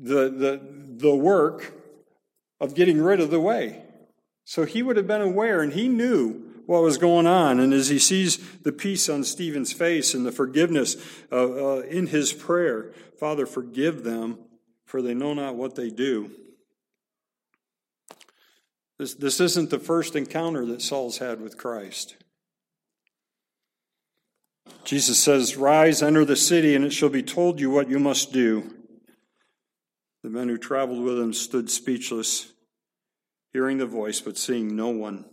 the, 0.00 0.28
the, 0.30 0.60
the 0.96 1.14
work 1.14 1.72
of 2.60 2.74
getting 2.74 3.00
rid 3.00 3.20
of 3.20 3.30
the 3.30 3.40
way. 3.40 3.82
So 4.44 4.64
he 4.64 4.82
would 4.82 4.96
have 4.96 5.06
been 5.06 5.22
aware 5.22 5.62
and 5.62 5.72
he 5.72 5.88
knew 5.88 6.52
what 6.66 6.82
was 6.82 6.98
going 6.98 7.26
on. 7.26 7.60
And 7.60 7.72
as 7.72 7.88
he 7.88 7.98
sees 7.98 8.38
the 8.60 8.72
peace 8.72 9.08
on 9.08 9.24
Stephen's 9.24 9.72
face 9.72 10.14
and 10.14 10.26
the 10.26 10.32
forgiveness 10.32 10.96
uh, 11.30 11.36
uh, 11.36 11.80
in 11.80 12.08
his 12.08 12.32
prayer, 12.32 12.92
Father, 13.18 13.46
forgive 13.46 14.04
them, 14.04 14.38
for 14.84 15.02
they 15.02 15.14
know 15.14 15.34
not 15.34 15.54
what 15.54 15.74
they 15.74 15.90
do. 15.90 16.30
This, 18.98 19.14
this 19.14 19.40
isn't 19.40 19.70
the 19.70 19.78
first 19.78 20.14
encounter 20.14 20.64
that 20.66 20.82
Saul's 20.82 21.18
had 21.18 21.40
with 21.40 21.56
Christ. 21.56 22.16
Jesus 24.84 25.18
says, 25.18 25.56
Rise, 25.56 26.02
enter 26.02 26.24
the 26.24 26.36
city, 26.36 26.74
and 26.74 26.84
it 26.84 26.92
shall 26.92 27.08
be 27.08 27.22
told 27.22 27.60
you 27.60 27.70
what 27.70 27.88
you 27.88 27.98
must 27.98 28.32
do. 28.32 28.74
The 30.22 30.30
men 30.30 30.48
who 30.48 30.58
traveled 30.58 31.02
with 31.02 31.18
him 31.18 31.32
stood 31.32 31.70
speechless 31.70 32.52
hearing 33.52 33.78
the 33.78 33.86
voice, 33.86 34.20
but 34.20 34.38
seeing 34.38 34.74
no 34.74 34.88
one. 34.88 35.24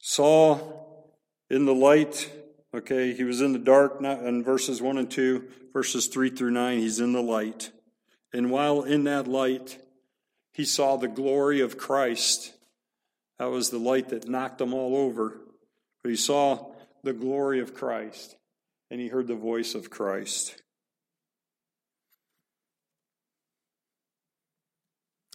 Saul 0.00 1.14
in 1.48 1.64
the 1.64 1.74
light, 1.74 2.30
okay, 2.74 3.12
he 3.12 3.24
was 3.24 3.40
in 3.40 3.52
the 3.52 3.58
dark, 3.58 4.00
not 4.00 4.24
in 4.24 4.42
verses 4.42 4.82
1 4.82 4.98
and 4.98 5.10
2, 5.10 5.44
verses 5.72 6.06
3 6.08 6.30
through 6.30 6.50
9, 6.50 6.78
he's 6.78 7.00
in 7.00 7.12
the 7.12 7.22
light. 7.22 7.70
And 8.32 8.50
while 8.50 8.82
in 8.82 9.04
that 9.04 9.26
light, 9.26 9.78
he 10.52 10.64
saw 10.64 10.96
the 10.96 11.08
glory 11.08 11.60
of 11.60 11.78
Christ. 11.78 12.52
That 13.38 13.50
was 13.50 13.70
the 13.70 13.78
light 13.78 14.10
that 14.10 14.28
knocked 14.28 14.58
them 14.58 14.74
all 14.74 14.96
over. 14.96 15.40
But 16.02 16.10
he 16.10 16.16
saw 16.16 16.72
the 17.02 17.12
glory 17.12 17.60
of 17.60 17.74
Christ, 17.74 18.36
and 18.90 19.00
he 19.00 19.08
heard 19.08 19.26
the 19.26 19.34
voice 19.34 19.74
of 19.74 19.90
Christ. 19.90 20.60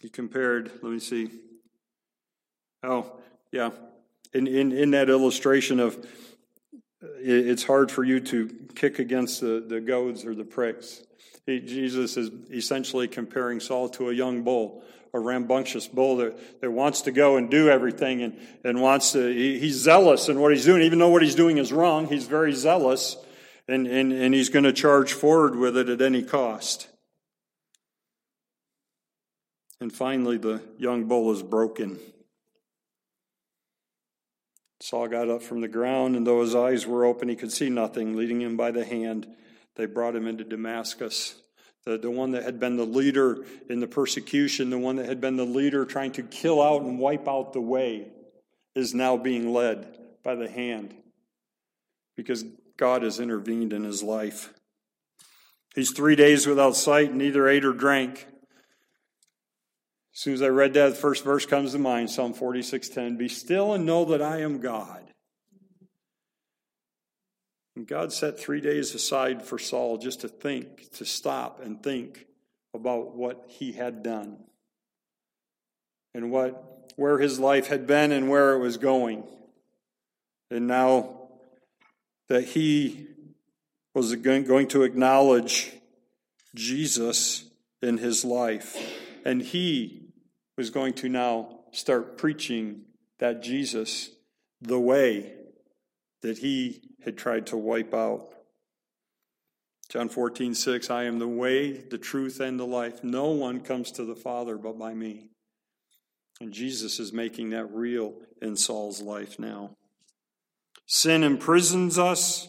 He 0.02 0.08
compared, 0.08 0.70
let 0.82 0.92
me 0.92 0.98
see, 0.98 1.30
Oh, 2.86 3.10
yeah. 3.50 3.70
In, 4.32 4.46
in, 4.46 4.72
in 4.72 4.90
that 4.92 5.08
illustration 5.08 5.80
of 5.80 6.06
it's 7.02 7.64
hard 7.64 7.90
for 7.90 8.04
you 8.04 8.20
to 8.20 8.48
kick 8.74 8.98
against 8.98 9.40
the, 9.40 9.64
the 9.66 9.80
goads 9.80 10.24
or 10.24 10.34
the 10.34 10.44
pricks. 10.44 11.02
He, 11.46 11.60
Jesus 11.60 12.16
is 12.16 12.30
essentially 12.50 13.08
comparing 13.08 13.60
Saul 13.60 13.88
to 13.90 14.10
a 14.10 14.12
young 14.12 14.42
bull, 14.42 14.82
a 15.12 15.20
rambunctious 15.20 15.86
bull 15.86 16.16
that, 16.16 16.60
that 16.60 16.70
wants 16.70 17.02
to 17.02 17.12
go 17.12 17.36
and 17.36 17.50
do 17.50 17.68
everything 17.68 18.22
and, 18.22 18.38
and 18.64 18.80
wants 18.80 19.12
to, 19.12 19.28
he, 19.32 19.58
he's 19.58 19.76
zealous 19.76 20.28
in 20.28 20.40
what 20.40 20.52
he's 20.52 20.64
doing. 20.64 20.82
Even 20.82 20.98
though 20.98 21.10
what 21.10 21.22
he's 21.22 21.34
doing 21.34 21.58
is 21.58 21.72
wrong, 21.72 22.08
he's 22.08 22.26
very 22.26 22.52
zealous 22.52 23.16
and, 23.68 23.86
and, 23.86 24.12
and 24.12 24.34
he's 24.34 24.48
going 24.48 24.64
to 24.64 24.72
charge 24.72 25.12
forward 25.12 25.56
with 25.56 25.76
it 25.76 25.88
at 25.88 26.00
any 26.00 26.22
cost. 26.22 26.88
And 29.80 29.92
finally, 29.92 30.38
the 30.38 30.62
young 30.78 31.04
bull 31.04 31.30
is 31.32 31.42
broken. 31.42 31.98
Saul 34.80 35.08
got 35.08 35.30
up 35.30 35.42
from 35.42 35.60
the 35.60 35.68
ground, 35.68 36.16
and 36.16 36.26
though 36.26 36.42
his 36.42 36.54
eyes 36.54 36.86
were 36.86 37.04
open, 37.04 37.28
he 37.28 37.36
could 37.36 37.52
see 37.52 37.70
nothing. 37.70 38.16
Leading 38.16 38.42
him 38.42 38.56
by 38.56 38.70
the 38.70 38.84
hand, 38.84 39.26
they 39.76 39.86
brought 39.86 40.16
him 40.16 40.26
into 40.26 40.44
Damascus. 40.44 41.40
The, 41.84 41.96
the 41.96 42.10
one 42.10 42.32
that 42.32 42.42
had 42.42 42.60
been 42.60 42.76
the 42.76 42.84
leader 42.84 43.44
in 43.70 43.80
the 43.80 43.86
persecution, 43.86 44.70
the 44.70 44.78
one 44.78 44.96
that 44.96 45.06
had 45.06 45.20
been 45.20 45.36
the 45.36 45.44
leader 45.44 45.84
trying 45.84 46.12
to 46.12 46.22
kill 46.22 46.60
out 46.60 46.82
and 46.82 46.98
wipe 46.98 47.28
out 47.28 47.52
the 47.52 47.60
way, 47.60 48.08
is 48.74 48.92
now 48.92 49.16
being 49.16 49.52
led 49.52 49.98
by 50.22 50.34
the 50.34 50.48
hand 50.48 50.94
because 52.16 52.44
God 52.76 53.02
has 53.02 53.20
intervened 53.20 53.72
in 53.72 53.84
his 53.84 54.02
life. 54.02 54.52
He's 55.74 55.92
three 55.92 56.16
days 56.16 56.46
without 56.46 56.76
sight, 56.76 57.14
neither 57.14 57.48
ate 57.48 57.64
or 57.64 57.72
drank. 57.72 58.26
As 60.16 60.22
soon 60.22 60.32
as 60.32 60.40
I 60.40 60.48
read 60.48 60.72
that, 60.72 60.88
the 60.88 60.94
first 60.94 61.24
verse 61.24 61.44
comes 61.44 61.72
to 61.72 61.78
mind, 61.78 62.10
Psalm 62.10 62.32
46:10. 62.32 63.18
Be 63.18 63.28
still 63.28 63.74
and 63.74 63.84
know 63.84 64.06
that 64.06 64.22
I 64.22 64.40
am 64.40 64.60
God. 64.60 65.12
And 67.76 67.86
God 67.86 68.14
set 68.14 68.38
three 68.38 68.62
days 68.62 68.94
aside 68.94 69.42
for 69.42 69.58
Saul 69.58 69.98
just 69.98 70.22
to 70.22 70.28
think, 70.28 70.90
to 70.92 71.04
stop 71.04 71.60
and 71.60 71.82
think 71.82 72.26
about 72.72 73.14
what 73.14 73.44
he 73.48 73.72
had 73.72 74.02
done 74.02 74.38
and 76.14 76.30
what 76.30 76.94
where 76.96 77.18
his 77.18 77.38
life 77.38 77.66
had 77.66 77.86
been 77.86 78.10
and 78.10 78.30
where 78.30 78.54
it 78.54 78.58
was 78.58 78.78
going. 78.78 79.22
And 80.50 80.66
now 80.66 81.28
that 82.28 82.44
he 82.44 83.08
was 83.92 84.14
going 84.16 84.68
to 84.68 84.82
acknowledge 84.82 85.72
Jesus 86.54 87.44
in 87.82 87.98
his 87.98 88.24
life, 88.24 88.78
and 89.22 89.42
he 89.42 90.05
was 90.56 90.70
going 90.70 90.94
to 90.94 91.08
now 91.08 91.60
start 91.72 92.16
preaching 92.16 92.82
that 93.18 93.42
Jesus 93.42 94.10
the 94.60 94.80
way 94.80 95.32
that 96.22 96.38
he 96.38 96.80
had 97.04 97.16
tried 97.16 97.46
to 97.48 97.56
wipe 97.56 97.94
out. 97.94 98.32
John 99.90 100.08
14, 100.08 100.54
6, 100.54 100.90
I 100.90 101.04
am 101.04 101.18
the 101.18 101.28
way, 101.28 101.72
the 101.72 101.98
truth, 101.98 102.40
and 102.40 102.58
the 102.58 102.66
life. 102.66 103.04
No 103.04 103.28
one 103.28 103.60
comes 103.60 103.92
to 103.92 104.04
the 104.04 104.16
Father 104.16 104.56
but 104.56 104.78
by 104.78 104.94
me. 104.94 105.30
And 106.40 106.52
Jesus 106.52 106.98
is 106.98 107.12
making 107.12 107.50
that 107.50 107.66
real 107.66 108.14
in 108.42 108.56
Saul's 108.56 109.00
life 109.00 109.38
now. 109.38 109.70
Sin 110.86 111.22
imprisons 111.22 111.98
us, 111.98 112.48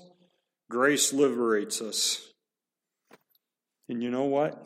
grace 0.70 1.14
liberates 1.14 1.82
us. 1.82 2.34
And 3.88 4.04
you 4.04 4.10
know 4.10 4.26
what? 4.26 4.62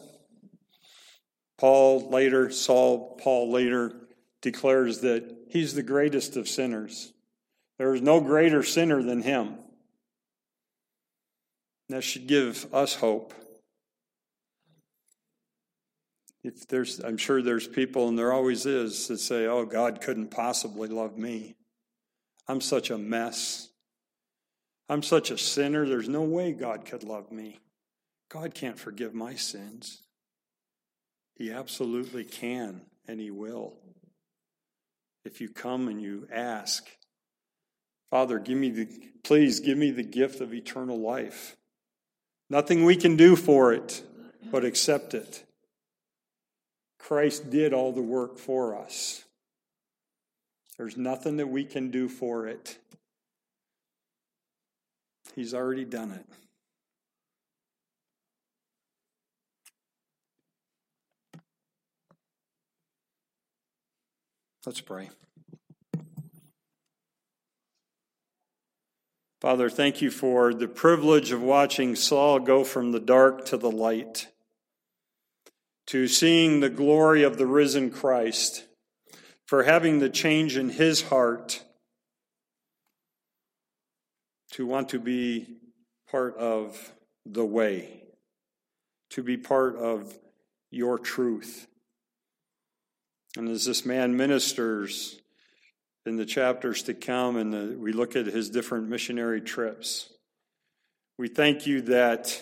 Paul 1.62 2.10
later, 2.10 2.50
Saul, 2.50 3.20
Paul 3.22 3.52
later 3.52 3.94
declares 4.42 5.02
that 5.02 5.32
he's 5.48 5.76
the 5.76 5.84
greatest 5.84 6.36
of 6.36 6.50
sinners. 6.50 7.14
There 7.78 7.94
is 7.94 8.02
no 8.02 8.20
greater 8.20 8.64
sinner 8.64 9.04
than 9.04 9.22
him. 9.22 9.60
That 11.90 12.04
should 12.04 12.26
give 12.26 12.66
us 12.74 12.96
hope. 12.96 13.36
If 16.44 16.68
there's, 16.68 17.00
I'm 17.00 17.18
sure 17.18 17.44
there's 17.44 17.68
people, 17.68 18.08
and 18.08 18.18
there 18.18 18.34
always 18.34 18.66
is, 18.66 19.08
that 19.10 19.20
say, 19.20 19.46
Oh, 19.46 19.64
God 19.64 20.02
couldn't 20.02 20.32
possibly 20.32 20.88
love 20.88 21.16
me. 21.16 21.54
I'm 22.48 22.62
such 22.62 22.90
a 22.90 22.98
mess. 22.98 23.70
I'm 24.90 25.04
such 25.04 25.30
a 25.30 25.38
sinner. 25.38 25.88
There's 25.88 26.10
no 26.10 26.24
way 26.24 26.54
God 26.54 26.86
could 26.86 27.04
love 27.04 27.32
me. 27.32 27.60
God 28.32 28.56
can't 28.56 28.80
forgive 28.80 29.14
my 29.14 29.36
sins. 29.36 30.02
He 31.36 31.52
absolutely 31.52 32.24
can, 32.24 32.82
and 33.08 33.20
He 33.20 33.32
will. 33.32 33.74
If 35.24 35.42
you 35.42 35.50
come 35.50 35.88
and 35.88 36.02
you 36.02 36.28
ask, 36.32 36.88
Father, 38.10 38.40
give 38.40 38.58
me 38.58 38.70
the, 38.70 38.88
please 39.24 39.60
give 39.60 39.78
me 39.78 39.92
the 39.92 40.04
gift 40.04 40.42
of 40.42 40.54
eternal 40.54 41.00
life. 41.00 41.56
Nothing 42.50 42.84
we 42.84 42.98
can 42.98 43.16
do 43.16 43.36
for 43.36 43.72
it, 43.72 44.04
but 44.52 44.66
accept 44.66 45.14
it. 45.14 45.46
Christ 47.00 47.50
did 47.50 47.74
all 47.74 47.94
the 47.94 48.02
work 48.02 48.38
for 48.38 48.76
us. 48.76 49.24
There's 50.78 50.98
nothing 50.98 51.38
that 51.38 51.48
we 51.48 51.64
can 51.64 51.92
do 51.92 52.10
for 52.10 52.48
it. 52.48 52.78
He's 55.36 55.54
already 55.54 55.86
done 55.86 56.12
it. 56.12 56.26
Let's 64.64 64.82
pray. 64.82 65.10
Father, 69.40 69.72
thank 69.72 70.04
you 70.04 70.12
for 70.12 70.54
the 70.54 70.68
privilege 70.68 71.32
of 71.32 71.42
watching 71.42 71.96
Saul 71.96 72.38
go 72.38 72.64
from 72.64 72.92
the 72.92 73.00
dark 73.00 73.44
to 73.46 73.58
the 73.58 73.72
light, 73.72 74.28
to 75.88 76.08
seeing 76.08 76.60
the 76.60 76.70
glory 76.70 77.24
of 77.24 77.40
the 77.40 77.48
risen 77.48 77.90
Christ, 77.90 78.68
for 79.48 79.64
having 79.64 79.98
the 79.98 80.12
change 80.12 80.58
in 80.58 80.70
his 80.70 81.02
heart 81.02 81.64
to 84.52 84.68
want 84.68 84.90
to 84.90 85.00
be 85.00 85.58
part 86.12 86.38
of 86.38 86.94
the 87.26 87.46
way, 87.46 88.04
to 89.10 89.24
be 89.24 89.38
part 89.38 89.76
of 89.76 90.20
your 90.70 91.00
truth. 91.00 91.66
And 93.38 93.48
as 93.48 93.66
this 93.66 93.86
man 93.86 94.18
ministers 94.18 95.20
in 96.06 96.18
the 96.18 96.26
chapters 96.26 96.84
to 96.84 96.94
come, 96.94 97.38
and 97.38 97.54
the, 97.54 97.78
we 97.78 97.94
look 97.94 98.16
at 98.16 98.26
his 98.26 98.50
different 98.50 98.90
missionary 98.90 99.40
trips, 99.40 100.10
we 101.18 101.28
thank 101.28 101.66
you 101.66 101.82
that, 101.84 102.42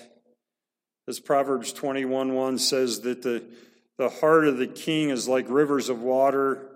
as 1.07 1.19
Proverbs 1.19 1.73
21 1.73 2.33
1 2.33 2.57
says, 2.57 3.01
that 3.01 3.21
the, 3.21 3.43
the 3.97 4.09
heart 4.09 4.47
of 4.47 4.57
the 4.57 4.67
king 4.67 5.09
is 5.09 5.27
like 5.27 5.45
rivers 5.49 5.89
of 5.89 6.01
water, 6.01 6.69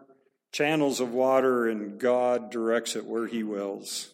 channels 0.51 0.99
of 0.99 1.13
water, 1.13 1.67
and 1.67 1.99
God 1.99 2.51
directs 2.51 2.95
it 2.95 3.05
where 3.05 3.27
he 3.27 3.43
wills. 3.43 4.13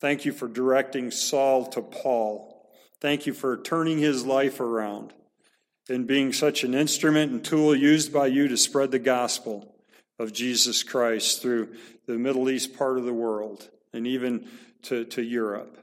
Thank 0.00 0.24
you 0.24 0.32
for 0.32 0.48
directing 0.48 1.10
Saul 1.10 1.66
to 1.66 1.80
Paul. 1.80 2.68
Thank 3.00 3.26
you 3.26 3.32
for 3.32 3.56
turning 3.56 3.98
his 3.98 4.24
life 4.24 4.60
around 4.60 5.12
in 5.88 6.04
being 6.04 6.32
such 6.32 6.64
an 6.64 6.74
instrument 6.74 7.32
and 7.32 7.44
tool 7.44 7.74
used 7.74 8.12
by 8.12 8.26
you 8.26 8.48
to 8.48 8.56
spread 8.56 8.90
the 8.90 8.98
gospel 8.98 9.74
of 10.18 10.32
Jesus 10.32 10.82
Christ 10.82 11.42
through 11.42 11.74
the 12.06 12.18
Middle 12.18 12.48
East 12.48 12.76
part 12.76 12.98
of 12.98 13.04
the 13.04 13.12
world 13.12 13.68
and 13.92 14.06
even 14.06 14.48
to, 14.82 15.04
to 15.06 15.22
Europe. 15.22 15.78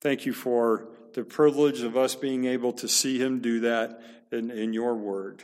Thank 0.00 0.26
you 0.26 0.32
for 0.32 0.88
the 1.14 1.24
privilege 1.24 1.80
of 1.82 1.96
us 1.96 2.14
being 2.14 2.44
able 2.44 2.72
to 2.74 2.88
see 2.88 3.20
him 3.20 3.40
do 3.40 3.60
that 3.60 4.00
in, 4.30 4.50
in 4.50 4.72
your 4.72 4.94
word. 4.94 5.42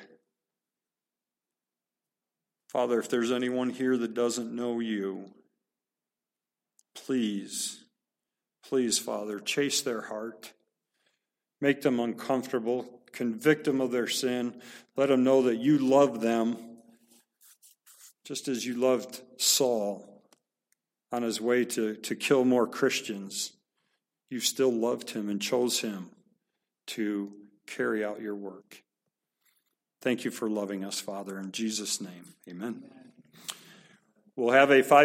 Father, 2.69 2.99
if 2.99 3.09
there's 3.09 3.33
anyone 3.33 3.71
here 3.71 3.97
that 3.97 4.15
doesn't 4.15 4.55
know 4.55 4.81
you, 4.81 5.31
please, 6.95 7.85
please, 8.69 8.99
Father, 8.99 9.39
chase 9.39 9.83
their 9.83 10.03
heart. 10.03 10.53
Make 11.61 11.83
them 11.83 12.01
uncomfortable 12.01 12.94
convict 13.15 13.65
them 13.65 13.81
of 13.81 13.91
their 13.91 14.09
sin, 14.09 14.55
let 14.97 15.09
them 15.09 15.25
know 15.25 15.43
that 15.43 15.57
you 15.57 15.79
love 15.79 16.21
them 16.21 16.57
just 18.25 18.49
as 18.49 18.67
you 18.67 18.75
loved 18.75 19.21
Saul 19.37 20.23
on 21.13 21.23
his 21.23 21.41
way 21.41 21.65
to, 21.65 21.95
to 21.97 22.17
kill 22.17 22.45
more 22.45 22.67
Christians. 22.67 23.53
You 24.31 24.41
still 24.41 24.73
loved 24.73 25.11
him 25.11 25.29
and 25.29 25.41
chose 25.41 25.81
him 25.81 26.11
to 26.89 27.33
carry 27.67 28.05
out 28.05 28.21
your 28.21 28.35
work. 28.35 28.83
Thank 30.01 30.25
you 30.25 30.31
for 30.31 30.51
loving 30.51 30.85
us, 30.85 31.01
Father. 31.01 31.39
In 31.39 31.53
Jesus' 31.53 32.01
name, 32.01 32.35
amen. 32.49 32.83
We'll 34.37 34.53
have 34.53 34.71
a 34.71 34.83
five 34.83 35.03